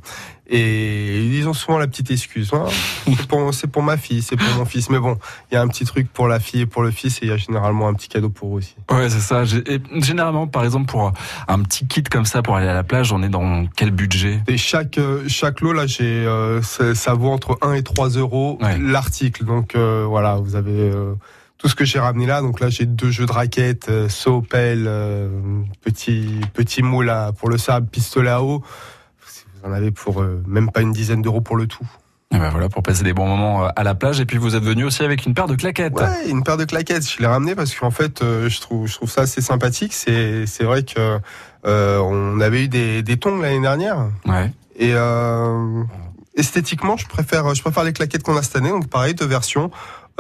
Et 0.47 1.25
ils 1.25 1.49
ont 1.49 1.55
souvent 1.55 1.79
la 1.79 1.87
petite 1.87 2.11
excuse. 2.11 2.51
hein, 2.53 2.67
c'est 3.07 3.27
pour, 3.27 3.55
c'est 3.55 3.67
pour 3.67 3.83
ma 3.83 3.97
fille, 3.97 4.21
c'est 4.21 4.37
pour 4.37 4.47
mon 4.59 4.67
fils. 4.67 4.91
Mais 4.91 4.99
bon, 4.99 5.17
il 5.51 5.55
y 5.55 5.57
a 5.57 5.63
un 5.63 5.69
petit 5.69 5.87
truc 5.87 6.13
pour 6.13 6.29
la 6.29 6.39
fille 6.39 6.61
et 6.61 6.67
pour 6.67 6.83
le 6.83 6.91
fils, 6.91 7.17
et 7.17 7.21
il 7.23 7.29
y 7.29 7.33
a 7.33 7.39
généralement 7.39 7.89
un 7.89 7.95
petit 7.95 8.09
cadeau 8.09 8.29
pour 8.29 8.51
eux 8.55 8.59
aussi. 8.59 8.75
Ouais, 8.91 9.09
c'est 9.09 9.21
ça. 9.21 9.45
Et 9.67 9.81
généralement, 10.03 10.47
par 10.47 10.63
exemple, 10.65 10.85
pour 10.85 11.13
un 11.49 11.63
petit 11.63 11.87
kit 11.87 12.03
comme 12.03 12.27
ça 12.27 12.43
pour 12.43 12.57
aller 12.57 12.69
à 12.69 12.75
la 12.75 12.85
plage, 12.85 13.11
on 13.11 13.23
est 13.23 13.31
dans 13.31 13.65
quel 13.75 13.91
budget? 13.91 14.43
Et 14.47 14.59
chaque 14.59 14.99
euh, 14.99 15.25
chaque 15.29 15.63
lot 15.63 15.73
là, 15.73 15.87
j'ai 15.87 16.05
euh, 16.05 16.61
ça, 16.61 16.95
ça 16.95 17.15
vaut 17.15 17.31
entre 17.31 17.57
1 17.63 17.73
et 17.73 17.83
3 17.83 18.11
euros 18.11 18.59
Ouais. 18.61 18.79
l'article. 18.79 19.47
Donc 19.47 19.75
euh, 19.75 20.05
voilà, 20.07 20.37
vous 20.37 20.57
avez 20.57 20.73
euh, 20.79 21.15
tout 21.59 21.69
ce 21.69 21.75
que 21.75 21.85
j'ai 21.85 21.99
ramené 21.99 22.27
là. 22.27 22.41
Donc 22.43 22.61
là, 22.61 22.69
j'ai 22.69 22.87
deux 22.87 23.11
jeux 23.11 23.27
de 23.27 23.33
raquettes, 23.33 23.89
euh, 23.89 24.09
seau, 24.09 24.43
pelle, 24.43 24.85
euh, 24.87 25.29
petit 25.83 26.41
petit 26.53 26.83
moule 26.83 27.09
à- 27.11 27.33
pour 27.33 27.49
le 27.49 27.59
sable, 27.59 27.87
pistolet 27.87 28.31
à 28.31 28.43
eau. 28.43 28.63
Vous 29.63 29.69
en 29.71 29.73
avez 29.73 29.91
pour 29.91 30.21
euh, 30.23 30.43
même 30.47 30.71
pas 30.71 30.83
une 30.83 30.93
dizaine 30.93 31.23
d'euros 31.23 31.41
pour 31.41 31.57
le 31.57 31.67
tout. 31.67 31.87
Et 32.33 32.39
ben 32.39 32.51
voilà, 32.51 32.69
pour 32.69 32.83
passer 32.83 33.05
des 33.05 33.13
bons 33.13 33.29
moments 33.29 33.65
euh, 33.65 33.69
à 33.77 33.85
la 33.85 33.95
plage. 33.95 34.19
Et 34.21 34.27
puis 34.27 34.39
vous 34.39 34.57
êtes 34.57 34.65
venu 34.65 34.85
aussi 34.85 35.05
avec 35.05 35.25
une 35.25 35.35
paire 35.35 35.47
de 35.47 35.55
claquettes. 35.55 35.95
Ouais, 35.95 36.29
une 36.29 36.43
paire 36.43 36.57
de 36.57 36.65
claquettes. 36.65 37.09
Je 37.09 37.19
l'ai 37.21 37.27
ramené 37.29 37.55
parce 37.55 37.73
qu'en 37.75 37.93
fait, 37.93 38.23
euh, 38.23 38.49
je 38.49 38.61
trouve 38.61 38.87
je 38.89 38.95
trouve 38.95 39.11
ça 39.11 39.23
assez 39.23 39.41
sympathique. 39.41 39.93
C'est 39.95 40.45
c'est 40.47 40.65
vrai 40.65 40.83
que 40.83 41.19
euh, 41.65 41.99
on 42.01 42.41
avait 42.41 42.65
eu 42.65 42.69
des 42.69 43.03
des 43.03 43.17
tongs 43.19 43.41
l'année 43.41 43.61
dernière. 43.61 44.09
Ouais. 44.27 44.51
Et 44.77 44.91
euh, 44.95 45.85
esthétiquement, 46.35 46.97
je 46.97 47.07
préfère, 47.07 47.55
je 47.55 47.63
préfère 47.63 47.85
les 47.85 47.93
claquettes 47.93 48.23
qu'on 48.25 48.37
a 48.37 48.43
cette 48.43 48.57
année. 48.57 48.71
Donc 48.71 48.89
pareil, 48.89 49.15
deux 49.15 49.27
versions. 49.27 49.71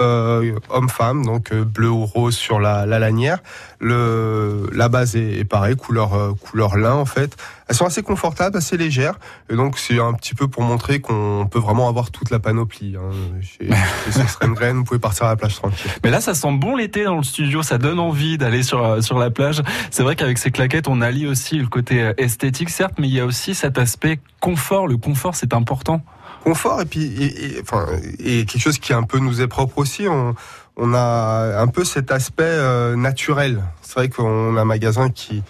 Euh, 0.01 0.59
homme-femme, 0.71 1.25
donc 1.25 1.53
euh, 1.53 1.65
bleu 1.65 1.89
ou 1.89 2.05
rose 2.05 2.35
sur 2.35 2.59
la, 2.59 2.85
la 2.85 2.99
lanière. 2.99 3.39
Le, 3.79 4.69
la 4.73 4.89
base 4.89 5.15
est, 5.15 5.39
est 5.39 5.45
pareil, 5.45 5.77
couleur 5.77 6.15
euh, 6.15 6.33
couleur 6.33 6.77
lin 6.77 6.95
en 6.95 7.05
fait. 7.05 7.37
Elles 7.69 7.77
sont 7.77 7.87
assez 7.87 8.03
confortables, 8.03 8.57
assez 8.57 8.77
légères, 8.77 9.19
et 9.49 9.55
donc 9.55 9.79
c'est 9.79 10.01
un 10.01 10.13
petit 10.15 10.35
peu 10.35 10.49
pour 10.49 10.63
montrer 10.63 11.01
qu'on 11.01 11.47
peut 11.51 11.59
vraiment 11.59 11.89
avoir 11.89 12.11
toute 12.11 12.31
la 12.31 12.39
panoplie. 12.39 12.97
Hein. 12.97 13.15
Chez, 13.41 13.69
chez 14.11 14.49
Grain, 14.49 14.75
vous 14.75 14.85
pouvez 14.85 14.99
partir 14.99 15.27
à 15.27 15.31
la 15.31 15.37
plage 15.37 15.55
tranquille. 15.55 15.91
Mais 16.03 16.11
là, 16.11 16.21
ça 16.21 16.35
sent 16.35 16.53
bon 16.53 16.77
l'été 16.77 17.05
dans 17.05 17.17
le 17.17 17.23
studio, 17.23 17.63
ça 17.63 17.79
donne 17.79 18.01
envie 18.01 18.37
d'aller 18.37 18.63
sur 18.63 18.85
euh, 18.85 19.01
sur 19.01 19.19
la 19.19 19.31
plage. 19.31 19.63
C'est 19.91 20.03
vrai 20.03 20.17
qu'avec 20.17 20.39
ces 20.39 20.51
claquettes, 20.51 20.89
on 20.89 21.01
allie 21.01 21.27
aussi 21.27 21.59
le 21.59 21.69
côté 21.69 22.13
esthétique, 22.19 22.71
certes, 22.71 22.95
mais 22.99 23.09
il 23.09 23.15
y 23.15 23.21
a 23.21 23.27
aussi 23.27 23.55
cet 23.55 23.79
aspect 23.79 24.19
confort. 24.41 24.89
Le 24.89 24.97
confort, 24.97 25.37
c'est 25.37 25.55
important. 25.55 26.03
Confort 26.45 26.81
et 26.81 26.85
puis 26.85 27.05
et, 27.25 27.57
et- 27.57 27.61
enfin 27.63 27.87
et 28.19 28.45
quelque 28.45 28.61
chose 28.61 28.79
qui 28.79 28.93
un 28.93 29.03
peu 29.03 29.19
nous 29.19 29.41
est 29.41 29.49
propre 29.49 29.79
aussi. 29.79 30.07
On 30.09 30.35
on 30.77 30.93
a 30.95 31.61
un 31.61 31.69
peu 31.69 31.85
cet 31.85 32.11
aspect 32.11 32.43
euh, 32.45 32.97
naturel. 32.97 33.63
C'est 33.83 33.95
vrai 33.95 34.09
qu'on 34.09 34.57
a 34.57 34.61
un 34.61 34.65
magasin 34.65 35.09
qui 35.11 35.43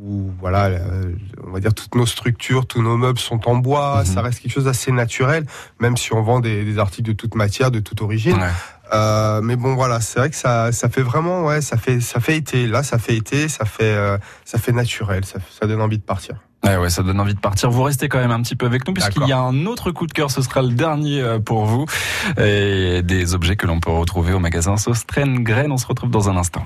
où 0.00 0.30
voilà 0.40 0.66
euh, 0.68 1.12
on 1.46 1.50
va 1.50 1.60
dire 1.60 1.74
toutes 1.74 1.94
nos 1.94 2.06
structures 2.06 2.64
tous 2.66 2.80
nos 2.80 2.96
meubles 2.96 3.18
sont 3.18 3.46
en 3.46 3.56
bois 3.56 3.98
Mhm. 4.00 4.04
ça 4.06 4.22
reste 4.22 4.40
quelque 4.40 4.52
chose 4.52 4.64
d'assez 4.64 4.90
naturel 4.90 5.44
même 5.80 5.98
si 5.98 6.14
on 6.14 6.22
vend 6.22 6.40
des, 6.40 6.64
des 6.64 6.78
articles 6.78 7.06
de 7.06 7.12
toute 7.12 7.34
matière 7.34 7.70
de 7.70 7.78
toute 7.80 8.00
origine. 8.00 8.40
Euh, 8.94 9.40
mais 9.42 9.54
bon 9.56 9.74
voilà 9.74 10.00
c'est 10.00 10.18
vrai 10.18 10.30
que 10.30 10.36
ça 10.36 10.72
ça 10.72 10.88
fait 10.88 11.02
vraiment 11.02 11.44
ouais 11.44 11.60
ça 11.60 11.76
fait 11.76 12.00
ça 12.00 12.20
fait 12.20 12.38
été. 12.38 12.66
Là 12.66 12.82
ça 12.82 12.96
fait 12.98 13.14
été 13.16 13.48
ça 13.48 13.66
fait 13.66 13.84
euh, 13.94 14.16
ça 14.46 14.58
fait 14.58 14.72
naturel 14.72 15.26
ça, 15.26 15.38
ça 15.60 15.66
donne 15.66 15.82
envie 15.82 15.98
de 15.98 16.02
partir 16.04 16.36
Ouais, 16.64 16.76
ouais, 16.76 16.90
ça 16.90 17.02
donne 17.02 17.18
envie 17.20 17.34
de 17.34 17.40
partir. 17.40 17.70
Vous 17.70 17.82
restez 17.82 18.08
quand 18.08 18.18
même 18.18 18.30
un 18.30 18.40
petit 18.40 18.54
peu 18.54 18.66
avec 18.66 18.86
nous 18.86 18.94
puisqu'il 18.94 19.26
y 19.26 19.32
a 19.32 19.40
un 19.40 19.66
autre 19.66 19.90
coup 19.90 20.06
de 20.06 20.12
cœur. 20.12 20.30
Ce 20.30 20.42
sera 20.42 20.62
le 20.62 20.70
dernier 20.70 21.20
euh, 21.20 21.38
pour 21.38 21.64
vous. 21.64 21.86
Et 22.38 23.02
des 23.02 23.34
objets 23.34 23.56
que 23.56 23.66
l'on 23.66 23.80
peut 23.80 23.90
retrouver 23.90 24.32
au 24.32 24.38
magasin 24.38 24.76
Sostren 24.76 25.42
Grain. 25.42 25.70
On 25.70 25.76
se 25.76 25.86
retrouve 25.86 26.10
dans 26.10 26.28
un 26.30 26.36
instant. 26.36 26.64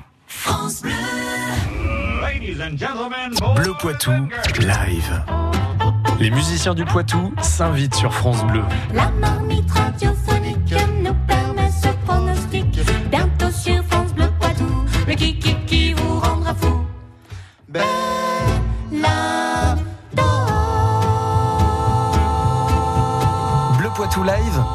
Bleu 3.55 3.73
Poitou, 3.81 4.13
live. 4.61 5.25
Les 6.19 6.31
musiciens 6.31 6.75
du 6.75 6.85
Poitou 6.85 7.33
s'invitent 7.41 7.95
sur 7.95 8.13
France 8.13 8.45
Bleu. 8.47 8.63
La 8.95 9.11
marmite 9.11 9.71
radiophonique 9.71 10.75
nous 11.03 11.15
permet 11.27 11.71
ce 11.71 11.89
pronostic. 12.05 12.81
Bientôt 13.11 13.51
sur 13.51 13.83
France 13.85 14.13
Bleu 14.15 14.29
Poitou, 14.39 14.85
le 15.07 15.15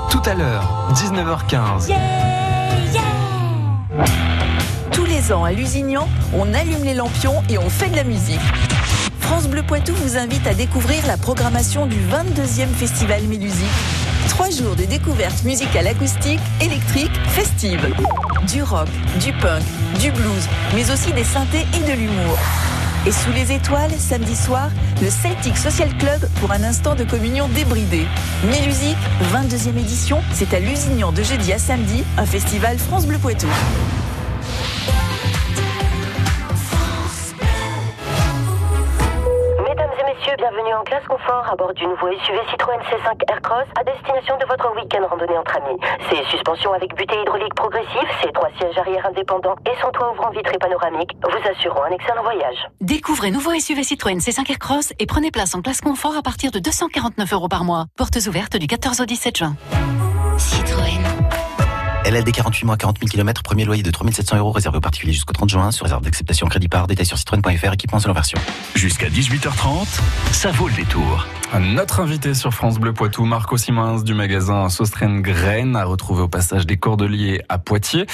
tout 0.10 0.22
à 0.26 0.34
l'heure, 0.34 0.64
19h15. 0.94 1.88
yeah. 1.88 1.98
Tous 4.92 5.06
les 5.06 5.32
ans 5.32 5.44
à 5.44 5.52
Lusignan, 5.52 6.08
on 6.38 6.54
allume 6.54 6.84
les 6.84 6.94
lampions 6.94 7.42
et 7.50 7.58
on 7.58 7.70
fait 7.70 7.90
de 7.90 7.96
la 7.96 8.04
musique. 8.04 8.40
France 9.20 9.48
Bleu 9.48 9.64
Poitou 9.64 9.94
vous 9.96 10.18
invite 10.18 10.46
à 10.48 10.54
découvrir 10.54 11.06
la 11.08 11.18
programmation 11.18 11.86
du 11.86 11.98
22e 11.98 12.68
Festival 12.68 13.24
Mélusique. 13.24 13.66
Trois 14.30 14.50
jours 14.50 14.76
de 14.76 14.84
découverte 14.84 15.44
musicale 15.44 15.88
acoustique, 15.88 16.40
électrique, 16.60 17.12
festive. 17.28 17.94
Du 18.52 18.64
rock, 18.64 18.90
du 19.20 19.32
punk, 19.34 19.64
du 20.00 20.12
blues, 20.12 20.48
mais 20.76 20.92
aussi 20.92 21.14
des 21.14 21.24
synthés 21.24 21.66
et 21.74 21.90
de 21.90 21.94
l'humour. 21.98 22.38
Et 23.08 23.12
sous 23.12 23.32
les 23.32 23.52
étoiles, 23.52 23.90
samedi 23.98 24.36
soir, 24.36 24.70
le 25.02 25.10
Celtic 25.10 25.58
Social 25.58 25.90
Club 25.98 26.22
pour 26.40 26.52
un 26.52 26.62
instant 26.62 26.94
de 26.94 27.04
communion 27.04 27.48
débridée. 27.50 28.06
Mélusique, 28.46 28.98
22e 29.34 29.80
édition, 29.80 30.22
c'est 30.32 30.54
à 30.54 30.60
Lusignan 30.60 31.12
de 31.12 31.24
jeudi 31.24 31.52
à 31.52 31.58
samedi, 31.58 32.04
un 32.18 32.26
festival 32.28 32.78
France 32.78 33.08
Bleu 33.08 33.18
Poitou. 33.18 33.48
Bienvenue 40.52 40.74
en 40.74 40.84
classe 40.84 41.06
confort 41.08 41.48
à 41.50 41.56
bord 41.56 41.74
du 41.74 41.86
nouveau 41.86 42.08
SUV 42.08 42.40
Citroën 42.52 42.80
C5 42.80 43.32
Aircross 43.32 43.68
à 43.80 43.84
destination 43.84 44.38
de 44.38 44.46
votre 44.46 44.76
week-end 44.76 45.06
randonnée 45.10 45.38
entre 45.38 45.56
amis. 45.58 45.80
Ses 46.10 46.24
suspensions 46.26 46.74
avec 46.74 46.94
butée 46.96 47.20
hydraulique 47.22 47.54
progressive, 47.56 48.08
ses 48.22 48.32
trois 48.34 48.50
sièges 48.60 48.78
arrière 48.78 49.06
indépendants 49.06 49.56
et 49.66 49.72
son 49.82 49.92
toit 49.92 50.12
ouvrant 50.12 50.30
vitré 50.32 50.58
panoramique 50.58 51.12
vous 51.24 51.50
assureront 51.50 51.84
un 51.84 51.92
excellent 51.92 52.24
voyage. 52.24 52.68
Découvrez 52.82 53.32
nouveau 53.32 53.54
SUV 53.58 53.84
Citroën 53.84 54.18
C5 54.18 54.50
Aircross 54.52 54.94
et 55.00 55.06
prenez 55.06 55.32
place 55.32 55.56
en 55.56 55.62
classe 55.62 55.80
confort 55.80 56.18
à 56.18 56.22
partir 56.22 56.52
de 56.52 56.60
249 56.60 57.32
euros 57.34 57.48
par 57.48 57.64
mois. 57.64 57.86
Portes 57.96 58.20
ouvertes 58.28 58.58
du 58.58 58.68
14 58.68 59.00
au 59.02 59.06
17 59.06 59.38
juin. 59.38 59.56
LLD 62.04 62.32
48 62.32 62.66
mois, 62.66 62.78
40 62.78 62.98
000 63.00 63.10
km, 63.10 63.44
premier 63.44 63.64
loyer 63.64 63.84
de 63.84 63.92
3700 63.92 64.38
euros 64.38 64.52
réservé 64.52 64.80
aux 64.80 64.82
particuliers 64.82 65.14
jusqu'au 65.14 65.34
30 65.34 65.50
juin, 65.50 65.72
sur 65.72 65.84
réserve 65.84 66.02
d'acceptation 66.02 66.48
crédit 66.48 66.68
par, 66.68 66.88
détail 66.88 67.06
sur 67.06 67.18
citroën.fr, 67.18 67.74
équipement 67.74 68.00
selon 68.00 68.16
version. 68.16 68.40
Jusqu'à 68.74 69.08
18h30, 69.08 70.02
ça 70.32 70.52
vaut 70.52 70.68
le 70.68 70.74
détour. 70.74 71.28
Notre 71.60 72.00
invité 72.00 72.34
sur 72.34 72.54
France 72.54 72.80
Bleu 72.80 72.94
Poitou, 72.94 73.26
Marco 73.26 73.56
Simons 73.56 74.02
du 74.02 74.16
magasin 74.16 74.70
Sostren 74.70 75.22
Grain, 75.22 75.76
à 75.76 75.86
retrouver 75.86 76.24
au 76.24 76.28
passage 76.28 76.66
des 76.66 76.78
Cordeliers 76.78 77.42
à 77.50 77.60
Poitiers. 77.60 78.08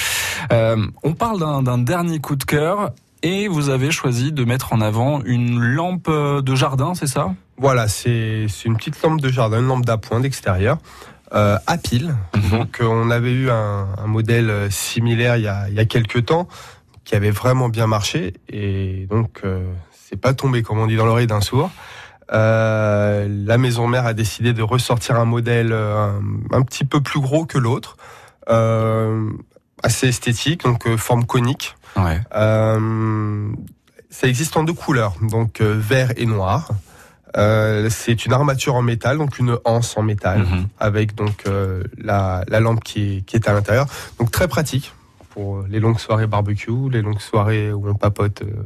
Euh, 0.52 0.86
on 1.04 1.14
parle 1.14 1.40
d'un 1.40 1.64
d'un 1.64 1.78
dernier 1.78 2.20
coup 2.20 2.36
de 2.36 2.44
cœur 2.44 2.92
et 3.24 3.48
vous 3.48 3.70
avez 3.70 3.92
choisi 3.92 4.34
de 4.34 4.44
mettre 4.44 4.74
en 4.74 4.82
avant 4.82 5.22
une 5.24 5.60
lampe 5.60 6.10
de 6.10 6.56
jardin, 6.56 6.94
c'est 6.94 7.08
ça? 7.08 7.34
Voilà, 7.58 7.88
c'est 7.88 8.48
c'est 8.50 8.66
une 8.66 8.76
petite 8.76 9.02
lampe 9.02 9.22
de 9.22 9.30
jardin, 9.30 9.60
une 9.60 9.68
lampe 9.68 9.86
d'appoint 9.86 10.20
d'extérieur, 10.20 10.78
euh, 11.34 11.58
à 11.68 11.78
pile. 11.78 12.16
Donc 12.52 12.80
euh, 12.80 12.86
on 12.86 13.10
avait 13.10 13.32
eu 13.32 13.50
un, 13.50 13.88
un 13.98 14.08
modèle 14.08 14.50
euh, 14.50 14.70
similaire 14.70 15.38
il 15.38 15.44
y, 15.44 15.48
a, 15.48 15.68
il 15.70 15.76
y 15.76 15.80
a 15.80 15.86
quelques 15.86 16.26
temps 16.26 16.48
qui 17.04 17.16
avait 17.16 17.32
vraiment 17.32 17.70
bien 17.70 17.88
marché 17.88 18.34
et 18.50 19.08
donc 19.10 19.42
euh, 19.44 19.66
c'est 19.92 20.20
pas 20.20 20.34
tombé 20.34 20.64
comme 20.64 20.80
on 20.80 20.88
dit 20.88 20.96
dans 20.96 21.06
l'oreille 21.06 21.28
d'un 21.28 21.42
sourd. 21.42 21.70
Euh, 22.34 23.28
la 23.30 23.58
maison 23.58 23.88
mère 23.88 24.06
a 24.06 24.14
décidé 24.14 24.52
de 24.54 24.62
ressortir 24.62 25.16
un 25.16 25.26
modèle 25.26 25.72
euh, 25.72 26.10
un, 26.52 26.58
un 26.58 26.62
petit 26.62 26.84
peu 26.84 27.02
plus 27.02 27.22
gros 27.22 27.46
que 27.46 27.58
l'autre, 27.58 27.96
euh, 28.50 29.30
assez 29.84 30.08
esthétique, 30.10 30.64
donc 30.64 30.88
forme 30.98 31.26
conique. 31.26 31.76
Ouais. 31.96 32.20
Euh, 32.36 33.50
ça 34.10 34.28
existe 34.28 34.58
en 34.58 34.64
deux 34.64 34.74
couleurs, 34.74 35.14
donc 35.22 35.62
euh, 35.62 35.78
vert 35.80 36.12
et 36.18 36.26
noir. 36.26 36.70
Euh, 37.36 37.90
c'est 37.90 38.26
une 38.26 38.34
armature 38.34 38.76
en 38.76 38.82
métal, 38.82 39.18
donc 39.18 39.38
une 39.40 39.58
anse 39.66 39.98
en 39.98 40.04
métal, 40.04 40.40
Mhm. 40.44 40.68
avec 40.80 41.14
donc 41.16 41.44
euh, 41.48 41.84
la, 41.98 42.44
la 42.48 42.60
lampe 42.60 42.84
qui 42.84 43.18
est, 43.18 43.22
qui 43.26 43.36
est 43.36 43.48
à 43.50 43.54
l'intérieur. 43.54 43.86
Donc 44.20 44.32
très 44.32 44.48
pratique 44.48 44.94
pour 45.32 45.64
les 45.70 45.80
longues 45.80 46.00
soirées 46.00 46.28
barbecue, 46.28 46.90
les 46.92 47.02
longues 47.02 47.20
soirées 47.20 47.72
où 47.74 47.88
on 47.90 47.96
papote 47.96 48.42
euh, 48.44 48.64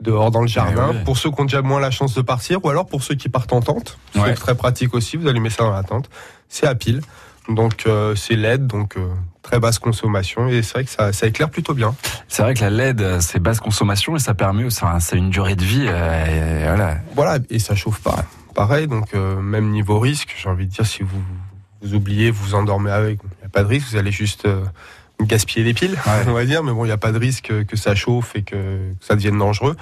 dehors 0.00 0.30
dans 0.30 0.40
le 0.42 0.48
jardin. 0.48 0.88
ouais. 0.90 1.04
Pour 1.04 1.18
ceux 1.18 1.30
qui 1.30 1.40
ont 1.40 1.44
déjà 1.44 1.62
moins 1.62 1.80
la 1.80 1.90
chance 1.90 2.14
de 2.14 2.22
partir, 2.22 2.64
ou 2.64 2.68
alors 2.68 2.86
pour 2.86 3.02
ceux 3.02 3.14
qui 3.14 3.28
partent 3.28 3.52
en 3.52 3.60
tente, 3.60 3.98
Ouais. 4.14 4.22
c'est 4.28 4.34
très 4.34 4.54
pratique 4.56 4.94
aussi. 4.94 5.16
Vous 5.16 5.28
allumez 5.28 5.50
ça 5.50 5.62
dans 5.64 5.70
la 5.72 5.82
tente. 5.84 6.08
C'est 6.48 6.66
à 6.66 6.74
pile, 6.74 7.00
donc 7.48 7.86
c'est 8.16 8.34
LED, 8.36 8.66
donc 8.66 8.96
très 9.44 9.60
basse 9.60 9.78
consommation 9.78 10.48
et 10.48 10.62
c'est 10.62 10.72
vrai 10.72 10.84
que 10.84 10.90
ça, 10.90 11.12
ça 11.12 11.26
éclaire 11.28 11.50
plutôt 11.50 11.74
bien. 11.74 11.94
C'est 12.26 12.42
vrai 12.42 12.54
que 12.54 12.60
la 12.62 12.70
LED, 12.70 13.20
c'est 13.20 13.38
basse 13.38 13.60
consommation 13.60 14.16
et 14.16 14.18
ça 14.18 14.34
permet, 14.34 14.68
ça, 14.70 14.98
ça 14.98 15.14
a 15.14 15.18
une 15.18 15.30
durée 15.30 15.54
de 15.54 15.62
vie, 15.62 15.84
euh, 15.86 16.62
et 16.62 16.66
voilà. 16.66 16.96
Voilà, 17.14 17.38
et 17.50 17.60
ça 17.60 17.76
chauffe 17.76 18.00
pas. 18.00 18.24
Pareil, 18.54 18.88
donc 18.88 19.14
euh, 19.14 19.40
même 19.40 19.70
niveau 19.70 20.00
risque, 20.00 20.34
j'ai 20.40 20.48
envie 20.48 20.66
de 20.66 20.72
dire, 20.72 20.86
si 20.86 21.02
vous 21.02 21.22
vous 21.82 21.94
oubliez, 21.94 22.30
vous 22.30 22.42
vous 22.42 22.54
endormez 22.54 22.90
avec, 22.90 23.20
il 23.22 23.38
n'y 23.40 23.46
a 23.46 23.48
pas 23.50 23.62
de 23.62 23.68
risque, 23.68 23.88
vous 23.90 23.96
allez 23.96 24.12
juste 24.12 24.46
euh, 24.46 24.64
gaspiller 25.20 25.64
les 25.64 25.74
piles, 25.74 25.96
Ouais. 26.06 26.24
on 26.26 26.32
va 26.32 26.44
dire, 26.46 26.62
mais 26.64 26.72
bon, 26.72 26.84
il 26.84 26.88
n'y 26.88 26.92
a 26.92 26.98
pas 26.98 27.12
de 27.12 27.18
risque 27.18 27.44
que, 27.48 27.62
que 27.62 27.76
ça 27.76 27.94
chauffe 27.94 28.34
et 28.34 28.42
que, 28.42 28.56
que 28.56 29.04
ça 29.04 29.14
devienne 29.14 29.38
dangereux. 29.38 29.76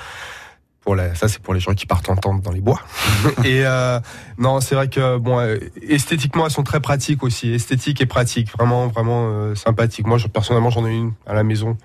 Pour 0.83 0.97
la, 0.97 1.15
ça, 1.15 1.29
c'est 1.29 1.41
pour 1.41 1.55
les 1.55 1.61
gens 1.61 1.75
qui 1.75 1.87
partent 1.87 2.09
en 2.09 2.17
tente 2.17 2.43
dans 2.43 2.51
les 2.51 2.61
bois. 2.61 2.81
et 3.45 3.65
euh, 3.65 4.01
non, 4.39 4.61
c'est 4.61 4.75
vrai 4.75 4.89
que 4.89 5.17
bon, 5.17 5.39
euh, 5.39 5.57
esthétiquement, 5.89 6.45
elles 6.47 6.51
sont 6.53 6.65
très 6.65 6.81
pratiques 6.81 7.23
aussi, 7.23 7.53
esthétique 7.53 8.01
et 8.01 8.07
pratique, 8.07 8.51
vraiment, 8.57 8.89
vraiment 8.89 9.29
euh, 9.31 9.55
sympathique. 9.55 10.07
Moi, 10.07 10.19
je, 10.19 10.27
personnellement, 10.27 10.71
j'en 10.71 10.85
ai 10.87 10.93
une 10.93 11.13
à 11.27 11.35
la 11.35 11.45
maison 11.45 11.77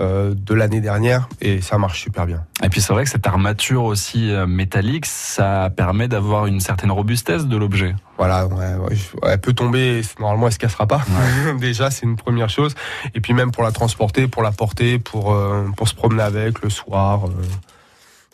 euh, 0.00 0.34
de 0.34 0.52
l'année 0.54 0.80
dernière 0.80 1.28
et 1.40 1.60
ça 1.60 1.78
marche 1.78 2.00
super 2.02 2.26
bien. 2.26 2.42
Et 2.64 2.68
puis 2.68 2.80
c'est 2.80 2.92
vrai 2.92 3.04
que 3.04 3.10
cette 3.10 3.28
armature 3.28 3.84
aussi 3.84 4.32
euh, 4.32 4.44
métallique, 4.48 5.06
ça 5.06 5.70
permet 5.70 6.08
d'avoir 6.08 6.46
une 6.46 6.58
certaine 6.58 6.90
robustesse 6.90 7.46
de 7.46 7.56
l'objet. 7.56 7.94
Voilà, 8.18 8.46
ouais, 8.48 8.74
ouais, 8.74 8.96
je- 8.96 9.16
elle 9.22 9.40
peut 9.40 9.52
tomber, 9.52 10.00
normalement 10.18 10.48
elle 10.48 10.52
se 10.52 10.58
cassera 10.58 10.88
pas. 10.88 11.02
Déjà, 11.60 11.92
c'est 11.92 12.06
une 12.06 12.16
première 12.16 12.48
chose. 12.50 12.74
Et 13.14 13.20
puis 13.20 13.32
même 13.34 13.52
pour 13.52 13.62
la 13.62 13.70
transporter, 13.70 14.26
pour 14.26 14.42
la 14.42 14.50
porter, 14.50 14.98
pour 14.98 15.32
euh, 15.32 15.68
pour 15.76 15.86
se 15.86 15.94
promener 15.94 16.24
avec 16.24 16.62
le 16.62 16.70
soir, 16.70 17.26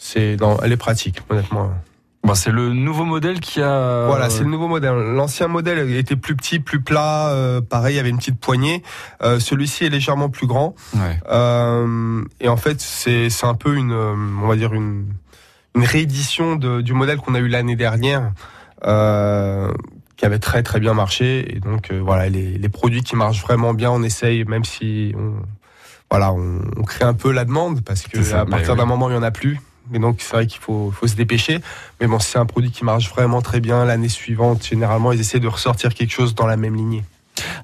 c'est 0.02 0.36
non, 0.40 0.56
elle 0.62 0.72
est 0.72 0.78
pratique, 0.78 1.20
honnêtement. 1.28 1.70
Bon, 2.22 2.34
c'est 2.34 2.50
le 2.50 2.72
nouveau 2.72 3.04
modèle 3.04 3.40
qui 3.40 3.60
a. 3.62 4.06
Voilà, 4.06 4.30
c'est 4.30 4.44
le 4.44 4.50
nouveau 4.50 4.66
modèle. 4.66 4.92
L'ancien 4.92 5.46
modèle 5.48 5.90
était 5.92 6.16
plus 6.16 6.36
petit, 6.36 6.58
plus 6.58 6.80
plat, 6.80 7.28
euh, 7.28 7.60
pareil, 7.60 7.94
il 7.94 7.96
y 7.96 8.00
avait 8.00 8.10
une 8.10 8.18
petite 8.18 8.40
poignée. 8.40 8.82
Euh, 9.22 9.38
Celui-ci 9.40 9.84
est 9.84 9.90
légèrement 9.90 10.30
plus 10.30 10.46
grand. 10.46 10.74
Ouais. 10.94 11.18
Euh, 11.30 12.22
et 12.40 12.48
en 12.48 12.56
fait, 12.56 12.80
c'est 12.80 13.30
c'est 13.30 13.46
un 13.46 13.54
peu 13.54 13.74
une, 13.74 13.92
euh, 13.92 14.14
on 14.42 14.46
va 14.48 14.56
dire 14.56 14.74
une, 14.74 15.06
une 15.74 15.84
réédition 15.84 16.56
de, 16.56 16.80
du 16.80 16.92
modèle 16.94 17.18
qu'on 17.18 17.34
a 17.34 17.38
eu 17.38 17.48
l'année 17.48 17.76
dernière, 17.76 18.32
euh, 18.86 19.72
qui 20.16 20.26
avait 20.26 20.38
très 20.38 20.62
très 20.62 20.80
bien 20.80 20.94
marché. 20.94 21.56
Et 21.56 21.60
donc 21.60 21.90
euh, 21.90 22.00
voilà, 22.04 22.28
les, 22.28 22.58
les 22.58 22.68
produits 22.68 23.02
qui 23.02 23.16
marchent 23.16 23.42
vraiment 23.42 23.72
bien, 23.74 23.90
on 23.90 24.02
essaye, 24.02 24.44
même 24.44 24.64
si 24.64 25.14
on, 25.16 25.36
voilà, 26.10 26.32
on, 26.32 26.60
on 26.76 26.82
crée 26.82 27.04
un 27.04 27.14
peu 27.14 27.32
la 27.32 27.46
demande 27.46 27.82
parce 27.82 28.02
que 28.02 28.22
ça, 28.22 28.40
à 28.40 28.44
partir 28.46 28.72
oui. 28.72 28.78
d'un 28.78 28.86
moment, 28.86 29.08
il 29.08 29.14
y 29.14 29.18
en 29.18 29.22
a 29.22 29.30
plus. 29.30 29.58
Et 29.94 29.98
donc 29.98 30.16
c'est 30.18 30.32
vrai 30.32 30.46
qu'il 30.46 30.60
faut, 30.60 30.90
faut 30.92 31.06
se 31.06 31.14
dépêcher. 31.16 31.60
Mais 32.00 32.06
bon, 32.06 32.18
si 32.18 32.30
c'est 32.30 32.38
un 32.38 32.46
produit 32.46 32.70
qui 32.70 32.84
marche 32.84 33.10
vraiment 33.10 33.42
très 33.42 33.60
bien 33.60 33.84
l'année 33.84 34.08
suivante. 34.08 34.64
Généralement, 34.64 35.12
ils 35.12 35.20
essaient 35.20 35.40
de 35.40 35.48
ressortir 35.48 35.94
quelque 35.94 36.12
chose 36.12 36.34
dans 36.34 36.46
la 36.46 36.56
même 36.56 36.74
lignée. 36.76 37.04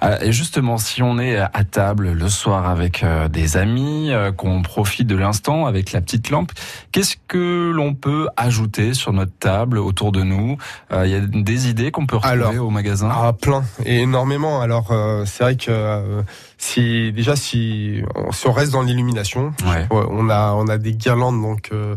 Ah, 0.00 0.24
Et 0.24 0.32
justement, 0.32 0.78
si 0.78 1.02
on 1.02 1.18
est 1.18 1.36
à 1.36 1.64
table 1.64 2.12
le 2.12 2.28
soir 2.30 2.66
avec 2.68 3.02
euh, 3.02 3.28
des 3.28 3.58
amis, 3.58 4.10
euh, 4.10 4.32
qu'on 4.32 4.62
profite 4.62 5.06
de 5.06 5.16
l'instant 5.16 5.66
avec 5.66 5.92
la 5.92 6.00
petite 6.00 6.30
lampe, 6.30 6.52
qu'est-ce 6.92 7.16
que 7.28 7.72
l'on 7.74 7.92
peut 7.92 8.28
ajouter 8.38 8.94
sur 8.94 9.12
notre 9.12 9.36
table 9.38 9.76
autour 9.78 10.12
de 10.12 10.22
nous? 10.22 10.56
Euh, 10.92 11.04
Il 11.06 11.12
y 11.12 11.14
a 11.14 11.20
des 11.20 11.68
idées 11.68 11.90
qu'on 11.90 12.06
peut 12.06 12.16
retrouver 12.16 12.42
Alors, 12.42 12.66
au 12.66 12.70
magasin? 12.70 13.10
Ah, 13.12 13.34
plein 13.34 13.64
et 13.84 13.98
énormément. 14.00 14.62
Alors 14.62 14.92
euh, 14.92 15.24
c'est 15.26 15.44
vrai 15.44 15.56
que 15.56 15.66
euh, 15.70 16.22
si 16.56 17.12
déjà 17.12 17.36
si 17.36 18.02
on, 18.14 18.32
si 18.32 18.46
on 18.46 18.52
reste 18.52 18.72
dans 18.72 18.82
l'illumination, 18.82 19.52
ouais, 19.66 19.86
on 19.90 20.30
a 20.30 20.52
on 20.54 20.68
a 20.68 20.78
des 20.78 20.92
guirlandes 20.94 21.42
donc 21.42 21.68
euh, 21.72 21.96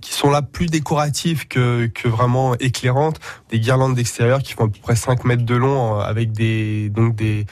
qui 0.00 0.12
sont 0.12 0.30
là 0.30 0.42
plus 0.42 0.66
décoratives 0.66 1.46
que 1.46 1.86
que 1.86 2.08
vraiment 2.08 2.54
éclairantes, 2.56 3.20
des 3.50 3.60
guirlandes 3.60 3.94
d'extérieur 3.94 4.42
qui 4.42 4.54
font 4.54 4.64
à 4.66 4.68
peu 4.68 4.78
près 4.82 4.96
5 4.96 5.24
mètres 5.24 5.44
de 5.44 5.54
long 5.56 5.98
euh, 6.00 6.02
avec 6.02 6.32
des 6.32 6.88
donc 6.90 7.14
des 7.14 7.46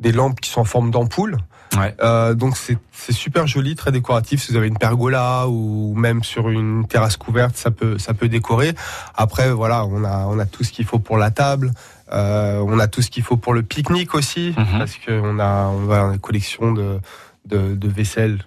des 0.00 0.12
lampes 0.12 0.40
qui 0.40 0.50
sont 0.50 0.60
en 0.62 0.64
forme 0.64 0.90
d'ampoule. 0.90 1.38
Ouais. 1.76 1.94
Euh, 2.02 2.34
donc 2.34 2.56
c'est 2.56 2.78
super 3.12 3.46
joli, 3.46 3.74
très 3.74 3.92
décoratif. 3.92 4.42
Si 4.42 4.50
vous 4.52 4.56
avez 4.56 4.68
une 4.68 4.78
pergola 4.78 5.46
ou 5.48 5.94
même 5.96 6.22
sur 6.24 6.48
une 6.48 6.86
terrasse 6.86 7.16
couverte, 7.16 7.56
ça 7.56 7.70
peut 7.70 7.98
ça 7.98 8.14
peut 8.14 8.28
décorer. 8.28 8.74
Après 9.14 9.50
voilà, 9.52 9.84
on 9.86 10.04
a 10.04 10.26
on 10.26 10.38
a 10.38 10.46
tout 10.46 10.64
ce 10.64 10.72
qu'il 10.72 10.84
faut 10.86 10.98
pour 10.98 11.18
la 11.18 11.30
table. 11.30 11.72
Euh, 12.12 12.60
on 12.64 12.78
a 12.78 12.86
tout 12.86 13.02
ce 13.02 13.10
qu'il 13.10 13.24
faut 13.24 13.36
pour 13.36 13.52
le 13.52 13.62
pique-nique 13.62 14.14
aussi, 14.14 14.54
Mhm. 14.56 14.78
parce 14.78 14.96
qu'on 14.96 15.38
a 15.40 15.66
on 15.68 15.82
avoir 15.82 16.12
une 16.12 16.20
collection 16.20 16.72
de 16.72 16.98
de, 17.46 17.74
de 17.74 17.88
vaisselle 17.88 18.44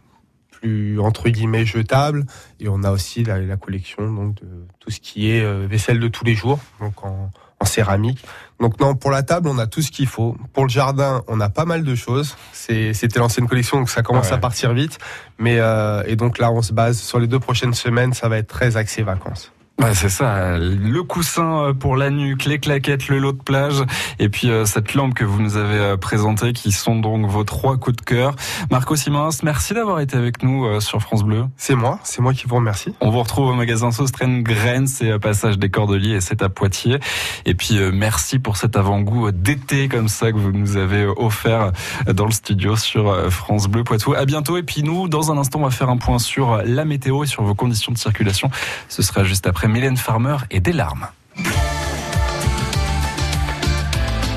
plus 0.61 0.99
entre 0.99 1.29
guillemets 1.29 1.65
jetable. 1.65 2.25
Et 2.59 2.67
on 2.69 2.83
a 2.83 2.91
aussi 2.91 3.23
la, 3.23 3.39
la 3.39 3.57
collection 3.57 4.11
donc 4.11 4.35
de 4.35 4.47
tout 4.79 4.91
ce 4.91 4.99
qui 4.99 5.31
est 5.31 5.41
euh, 5.43 5.67
vaisselle 5.69 5.99
de 5.99 6.07
tous 6.07 6.25
les 6.25 6.35
jours 6.35 6.59
donc 6.79 7.03
en, 7.03 7.31
en 7.59 7.65
céramique. 7.65 8.23
Donc 8.59 8.79
non 8.79 8.95
pour 8.95 9.11
la 9.11 9.23
table 9.23 9.47
on 9.49 9.57
a 9.57 9.67
tout 9.67 9.81
ce 9.81 9.91
qu'il 9.91 10.07
faut. 10.07 10.35
Pour 10.53 10.63
le 10.63 10.69
jardin 10.69 11.23
on 11.27 11.39
a 11.39 11.49
pas 11.49 11.65
mal 11.65 11.83
de 11.83 11.95
choses. 11.95 12.35
C'est 12.53 12.93
c'était 12.93 13.19
l'ancienne 13.19 13.47
collection 13.47 13.77
donc 13.77 13.89
ça 13.89 14.01
commence 14.01 14.27
Ouais. 14.29 14.33
à 14.33 14.37
partir 14.37 14.73
vite. 14.73 14.97
Mais 15.37 15.59
euh, 15.59 16.03
et 16.05 16.15
donc 16.15 16.37
là 16.39 16.51
on 16.51 16.61
se 16.61 16.73
base 16.73 16.99
sur 16.99 17.19
les 17.19 17.27
deux 17.27 17.39
prochaines 17.39 17.73
semaines. 17.73 18.13
Ça 18.13 18.27
va 18.29 18.37
être 18.37 18.47
très 18.49 18.75
axé 18.77 19.01
vacances 19.03 19.51
Ouais, 19.79 19.93
c'est 19.93 20.09
ça, 20.09 20.57
le 20.57 21.03
coussin 21.03 21.63
euh, 21.63 21.73
pour 21.73 21.95
la 21.95 22.09
nuque, 22.09 22.43
les 22.43 22.59
claquettes, 22.59 23.07
le 23.07 23.17
lot 23.17 23.31
de 23.31 23.41
plage, 23.41 23.81
et 24.19 24.27
puis 24.27 24.49
euh, 24.49 24.65
cette 24.65 24.93
lampe 24.93 25.13
que 25.13 25.23
vous 25.23 25.41
nous 25.41 25.55
avez 25.55 25.77
euh, 25.77 25.95
présentée, 25.95 26.51
qui 26.51 26.73
sont 26.73 26.97
donc 26.97 27.25
vos 27.27 27.45
trois 27.45 27.77
coups 27.77 27.95
de 27.95 28.01
cœur. 28.01 28.35
Marco 28.71 28.97
Simons, 28.97 29.29
merci 29.41 29.73
d'avoir 29.73 30.01
été 30.01 30.17
avec 30.17 30.43
nous 30.43 30.65
euh, 30.65 30.81
sur 30.81 31.01
France 31.01 31.23
Bleu. 31.23 31.45
c'est 31.55 31.75
moi 31.75 31.97
c'est 32.03 32.21
moi 32.21 32.33
qui 32.33 32.45
vous 32.45 32.57
remercie 32.57 32.93
On 32.99 33.09
vous 33.09 33.21
retrouve 33.21 33.51
au 33.51 33.53
magasin 33.53 33.91
Sostraine 33.91 34.43
Graines, 34.43 34.87
c'est 34.87 35.17
passage 35.17 35.57
des 35.57 35.69
Cordeliers 35.69 36.15
et 36.15 36.21
c'est 36.21 36.41
à 36.41 36.49
Poitiers. 36.49 36.99
Et 37.45 37.53
puis 37.53 37.77
euh, 37.77 37.91
merci 37.93 38.37
pour 38.37 38.57
cet 38.57 38.75
avant-goût 38.75 39.31
d'été 39.31 39.87
comme 39.87 40.09
ça 40.09 40.33
que 40.33 40.37
vous 40.37 40.51
nous 40.51 40.75
avez 40.75 41.05
offert 41.05 41.71
dans 42.05 42.25
le 42.25 42.31
studio 42.31 42.75
sur 42.75 43.31
France 43.31 43.69
Bleu 43.69 43.85
Poitou. 43.85 44.13
À 44.13 44.25
bientôt. 44.25 44.57
Et 44.57 44.63
puis 44.63 44.83
nous, 44.83 45.07
dans 45.07 45.31
un 45.31 45.37
instant, 45.37 45.59
on 45.59 45.63
va 45.63 45.71
faire 45.71 45.89
un 45.89 45.97
point 45.97 46.19
sur 46.19 46.61
la 46.65 46.83
météo 46.83 47.23
et 47.23 47.27
sur 47.27 47.43
vos 47.43 47.55
conditions 47.55 47.93
de 47.93 47.97
circulation. 47.97 48.51
Ce 48.89 49.01
sera 49.01 49.23
juste 49.23 49.47
après 49.47 49.68
Mylène 49.69 49.97
Farmer 49.97 50.37
et 50.49 50.59
des 50.59 50.73
larmes. 50.73 51.07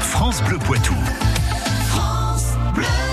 France 0.00 0.42
Bleu 0.42 0.58
Poitou. 0.58 0.94